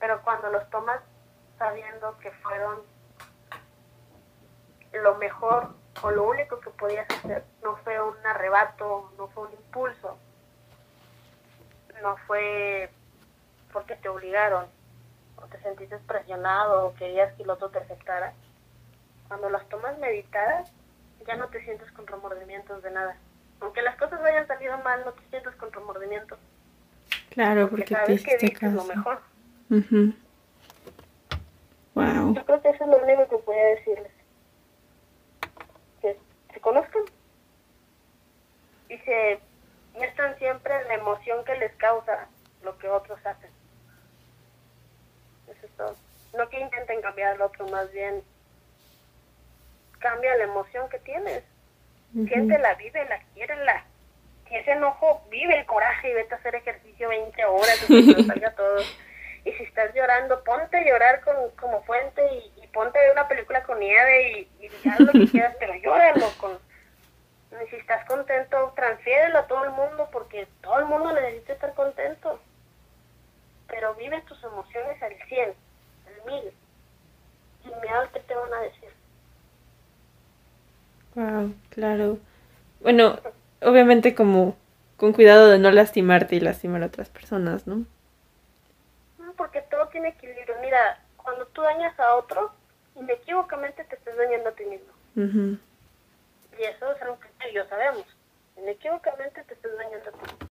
pero 0.02 0.20
cuando 0.22 0.50
los 0.50 0.68
tomas 0.70 1.00
sabiendo 1.58 2.18
que 2.18 2.30
fueron 2.32 2.80
lo 4.92 5.14
mejor 5.16 5.74
o 6.02 6.10
lo 6.10 6.24
único 6.28 6.58
que 6.60 6.70
podías 6.70 7.08
hacer, 7.08 7.44
no 7.62 7.76
fue 7.76 8.02
un 8.02 8.16
arrebato, 8.26 9.12
no 9.16 9.28
fue 9.28 9.44
un 9.46 9.52
impulso, 9.52 10.18
no 12.02 12.16
fue 12.26 12.90
porque 13.72 13.94
te 13.96 14.08
obligaron 14.08 14.66
o 15.36 15.46
te 15.46 15.60
sentiste 15.62 15.98
presionado 15.98 16.88
o 16.88 16.94
querías 16.94 17.32
que 17.34 17.44
el 17.44 17.50
otro 17.50 17.70
te 17.70 17.78
aceptara. 17.78 18.32
Cuando 19.28 19.50
las 19.50 19.66
tomas 19.68 19.96
meditadas, 19.98 20.72
ya 21.26 21.36
no 21.36 21.48
te 21.48 21.62
sientes 21.64 21.90
con 21.92 22.06
remordimientos 22.06 22.82
de 22.82 22.90
nada. 22.90 23.16
Aunque 23.62 23.80
las 23.82 23.96
cosas 23.96 24.20
hayan 24.20 24.46
salido 24.46 24.76
mal, 24.78 25.02
no 25.04 25.12
te 25.12 25.22
sientes 25.30 25.54
con 25.54 25.72
remordimientos. 25.72 26.38
Claro, 27.30 27.68
Porque 27.68 27.84
porque 27.84 27.94
te 27.94 27.94
sabes 27.94 28.24
que 28.24 28.36
hiciste 28.36 28.46
diste 28.46 28.70
lo 28.70 28.84
mejor. 28.84 29.20
Wow. 31.94 32.34
Yo 32.34 32.44
creo 32.44 32.62
que 32.62 32.68
eso 32.70 32.84
es 32.84 32.90
lo 32.90 32.96
único 32.98 33.28
que 33.28 33.36
podía 33.38 33.64
decirles. 33.66 34.12
Que 36.00 36.18
se 36.52 36.60
conozcan. 36.60 37.02
Y 38.88 38.98
se 38.98 39.40
muestran 39.94 40.36
siempre 40.38 40.84
la 40.88 40.94
emoción 40.94 41.44
que 41.44 41.54
les 41.56 41.72
causa 41.74 42.28
lo 42.62 42.76
que 42.78 42.88
otros 42.88 43.24
hacen. 43.24 43.50
Eso 45.48 45.66
es 45.66 45.72
todo. 45.72 45.96
No 46.36 46.48
que 46.48 46.60
intenten 46.60 47.00
cambiar 47.00 47.32
al 47.34 47.42
otro, 47.42 47.68
más 47.68 47.90
bien 47.92 48.22
cambia 49.98 50.36
la 50.36 50.44
emoción 50.44 50.88
que 50.88 50.98
tienes. 50.98 51.44
Siéntela, 52.12 52.74
vívela, 52.74 53.20
quiérela. 53.34 53.84
Si 54.48 54.56
ese 54.56 54.72
enojo, 54.72 55.22
vive 55.30 55.58
el 55.58 55.66
coraje 55.66 56.10
y 56.10 56.14
vete 56.14 56.34
a 56.34 56.38
hacer 56.38 56.54
ejercicio 56.54 57.08
20 57.08 57.44
horas 57.44 57.84
y 57.88 58.14
que 58.14 58.24
salga 58.24 58.50
todo. 58.54 58.82
Y 59.44 59.50
si 59.54 59.64
estás 59.64 59.92
llorando, 59.92 60.44
ponte 60.44 60.76
a 60.76 60.84
llorar 60.84 61.20
con, 61.22 61.34
como 61.60 61.82
fuente 61.82 62.22
y, 62.32 62.62
y 62.62 62.66
ponte 62.68 62.96
a 62.96 63.02
ver 63.02 63.10
una 63.10 63.26
película 63.26 63.60
con 63.64 63.80
nieve 63.80 64.48
y, 64.60 64.64
y 64.64 64.88
haz 64.88 65.00
lo 65.00 65.10
que 65.10 65.26
quieras, 65.26 65.56
pero 65.58 65.74
llóralo. 65.74 66.28
Con, 66.38 66.60
y 67.60 67.68
si 67.68 67.76
estás 67.76 68.04
contento, 68.06 68.72
transfiérelo 68.74 69.40
a 69.40 69.46
todo 69.46 69.64
el 69.64 69.70
mundo 69.70 70.08
porque 70.12 70.46
todo 70.62 70.78
el 70.78 70.86
mundo 70.86 71.12
necesita 71.12 71.54
estar 71.54 71.74
contento. 71.74 72.40
Pero 73.68 73.94
vive 73.94 74.20
tus 74.22 74.42
emociones 74.44 75.02
al 75.02 75.14
100, 75.28 75.48
al 75.48 76.26
1000, 76.26 76.52
sin 77.62 77.80
miedo 77.80 78.00
al 78.00 78.10
que 78.10 78.20
te 78.20 78.34
van 78.34 78.52
a 78.54 78.60
decir. 78.60 78.81
Wow, 81.14 81.54
claro. 81.70 82.18
Bueno, 82.80 83.18
obviamente 83.60 84.14
como 84.14 84.56
con 84.96 85.12
cuidado 85.12 85.50
de 85.50 85.58
no 85.58 85.70
lastimarte 85.70 86.36
y 86.36 86.40
lastimar 86.40 86.82
a 86.82 86.86
otras 86.86 87.08
personas, 87.08 87.66
¿no? 87.66 87.84
Porque 89.36 89.62
todo 89.62 89.88
tiene 89.88 90.10
equilibrio. 90.10 90.54
Mira, 90.60 91.00
cuando 91.16 91.46
tú 91.46 91.62
dañas 91.62 91.98
a 91.98 92.14
otro, 92.16 92.52
inequívocamente 92.96 93.84
te 93.84 93.96
estás 93.96 94.16
dañando 94.16 94.50
a 94.50 94.52
ti 94.52 94.64
mismo. 94.64 94.92
Y 96.58 96.62
eso 96.62 96.92
es 96.92 97.02
algo 97.02 97.18
que 97.18 97.28
tú 97.28 97.48
y 97.50 97.54
yo 97.54 97.66
sabemos. 97.66 98.04
Inequívocamente 98.56 99.42
te 99.42 99.54
estás 99.54 99.72
dañando 99.76 100.10
a 100.10 100.12
ti. 100.12 100.46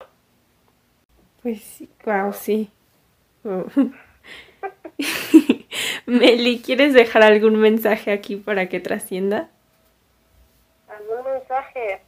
Pues 1.42 1.64
sí, 1.64 1.90
wow, 2.06 2.34
sí. 2.34 2.72
Wow. 3.44 3.70
Meli, 6.06 6.62
¿quieres 6.62 6.94
dejar 6.94 7.24
algún 7.24 7.60
mensaje 7.60 8.12
aquí 8.12 8.36
para 8.36 8.68
que 8.68 8.80
trascienda? 8.80 9.50
¿Algún 11.50 11.74
mensaje? 11.74 12.02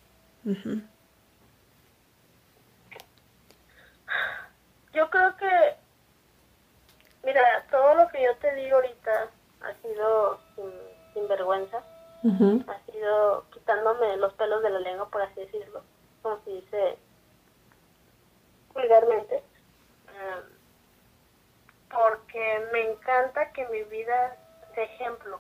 Yo 4.94 5.10
creo 5.10 5.38
que, 5.38 5.76
mira, 7.24 7.66
todo 7.72 7.96
lo 7.96 8.08
que 8.10 8.24
yo 8.24 8.36
te 8.38 8.54
digo 8.56 8.76
ahorita 8.76 9.30
ha 9.62 9.74
sido 9.82 10.40
sin, 11.14 11.28
vergüenza, 11.28 11.78
ha 11.78 12.92
sido 12.92 13.46
quitándome 13.52 14.18
los 14.18 14.34
pelos 14.34 14.62
de 14.64 14.70
la 14.70 14.80
lengua, 14.80 15.10
por 15.10 15.22
así 15.22 15.40
decirlo, 15.40 15.82
como 16.22 16.40
se 16.44 16.52
dice 16.52 16.98
vulgarmente, 18.74 19.44
ah, 20.08 20.42
porque 21.90 22.68
me 22.72 22.92
encanta 22.92 23.52
que 23.54 23.68
mi 23.70 23.84
vida 23.84 24.38
sea 24.76 24.84
ejemplo 24.84 25.40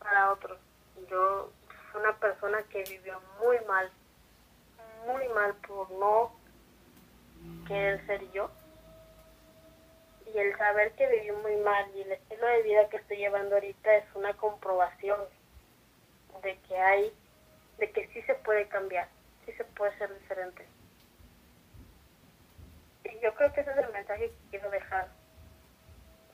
para 0.00 0.32
otros. 0.32 0.58
Yo 1.10 1.50
una 1.96 2.16
persona 2.18 2.62
que 2.64 2.82
vivió 2.84 3.20
muy 3.42 3.58
mal, 3.66 3.90
muy 5.06 5.26
mal 5.28 5.54
por 5.66 5.90
no 5.92 6.32
querer 7.66 8.04
ser 8.06 8.30
yo. 8.32 8.50
Y 10.32 10.38
el 10.38 10.56
saber 10.58 10.92
que 10.92 11.06
viví 11.08 11.32
muy 11.42 11.56
mal 11.56 11.88
y 11.94 12.02
el 12.02 12.12
estilo 12.12 12.46
de 12.46 12.62
vida 12.62 12.88
que 12.88 12.96
estoy 12.96 13.18
llevando 13.18 13.54
ahorita 13.54 13.96
es 13.96 14.04
una 14.14 14.34
comprobación 14.34 15.20
de 16.42 16.58
que 16.68 16.76
hay, 16.76 17.12
de 17.78 17.90
que 17.90 18.08
sí 18.08 18.22
se 18.22 18.34
puede 18.34 18.68
cambiar, 18.68 19.08
sí 19.44 19.52
se 19.52 19.64
puede 19.64 19.96
ser 19.98 20.12
diferente. 20.18 20.66
Y 23.04 23.20
yo 23.20 23.34
creo 23.34 23.52
que 23.52 23.60
ese 23.60 23.70
es 23.70 23.78
el 23.78 23.92
mensaje 23.92 24.28
que 24.28 24.50
quiero 24.50 24.70
dejar, 24.70 25.08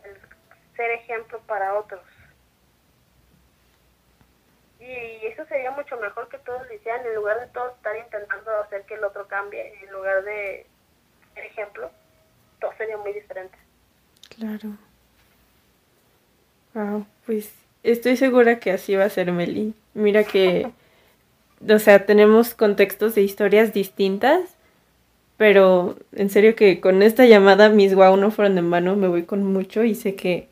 el 0.04 0.18
ser 0.74 0.90
ejemplo 0.92 1.40
para 1.46 1.74
otros. 1.78 2.02
Y 4.82 5.26
eso 5.26 5.44
sería 5.46 5.70
mucho 5.70 5.96
mejor 5.98 6.28
que 6.28 6.38
todos 6.38 6.66
lo 6.66 6.74
hicieran, 6.74 7.06
en 7.06 7.14
lugar 7.14 7.38
de 7.38 7.46
todos 7.48 7.72
estar 7.76 7.96
intentando 7.96 8.50
hacer 8.64 8.82
que 8.82 8.94
el 8.94 9.04
otro 9.04 9.28
cambie, 9.28 9.72
en 9.82 9.92
lugar 9.92 10.24
de 10.24 10.66
ejemplo, 11.36 11.90
todo 12.60 12.72
sería 12.76 12.96
muy 12.96 13.12
diferente. 13.12 13.56
Claro. 14.36 14.76
Wow, 16.74 17.06
pues 17.26 17.52
estoy 17.82 18.16
segura 18.16 18.58
que 18.58 18.72
así 18.72 18.96
va 18.96 19.04
a 19.04 19.10
ser 19.10 19.30
Meli. 19.30 19.74
Mira 19.94 20.24
que, 20.24 20.70
o 21.68 21.78
sea, 21.78 22.04
tenemos 22.06 22.54
contextos 22.54 23.14
de 23.14 23.22
historias 23.22 23.72
distintas, 23.72 24.40
pero 25.36 25.96
en 26.12 26.30
serio 26.30 26.56
que 26.56 26.80
con 26.80 27.02
esta 27.02 27.24
llamada 27.26 27.68
mis 27.68 27.94
wow 27.94 28.16
no 28.16 28.30
fueron 28.30 28.58
en 28.58 28.70
vano, 28.70 28.96
me 28.96 29.08
voy 29.08 29.24
con 29.24 29.44
mucho 29.44 29.84
y 29.84 29.94
sé 29.94 30.16
que 30.16 30.48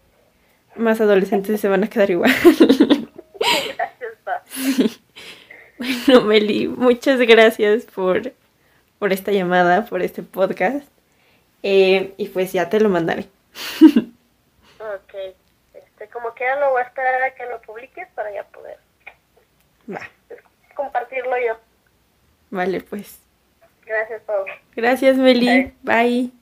más 0.77 1.01
adolescentes 1.01 1.61
se 1.61 1.69
van 1.69 1.85
a 1.85 1.91
quedar 1.91 2.11
igual. 2.11 2.31
Bueno, 6.07 6.27
Meli, 6.27 6.69
muchas 6.69 7.19
gracias 7.21 7.87
por, 7.87 8.33
por 8.99 9.13
esta 9.15 9.33
llamada, 9.33 9.87
por 9.87 10.03
este 10.03 10.23
podcast. 10.23 10.87
Eh, 11.63 12.13
y 12.19 12.29
pues 12.29 12.53
ya 12.53 12.69
te 12.69 12.81
lo 12.81 12.91
mandaré. 12.91 13.27
ok. 14.79 15.15
Este, 15.73 16.09
como 16.13 16.35
quiera 16.35 16.61
lo 16.61 16.71
voy 16.71 16.83
a 16.83 16.85
esperar 16.85 17.23
a 17.23 17.35
que 17.35 17.47
lo 17.47 17.61
publiques 17.63 18.09
para 18.15 18.33
ya 18.33 18.45
poder 18.45 18.77
Va. 19.91 20.01
compartirlo 20.75 21.33
yo. 21.39 21.57
Vale, 22.51 22.81
pues. 22.83 23.19
Gracias, 23.87 24.21
Pau. 24.23 24.45
Gracias, 24.77 25.17
Meli. 25.17 25.73
Bye. 25.83 26.40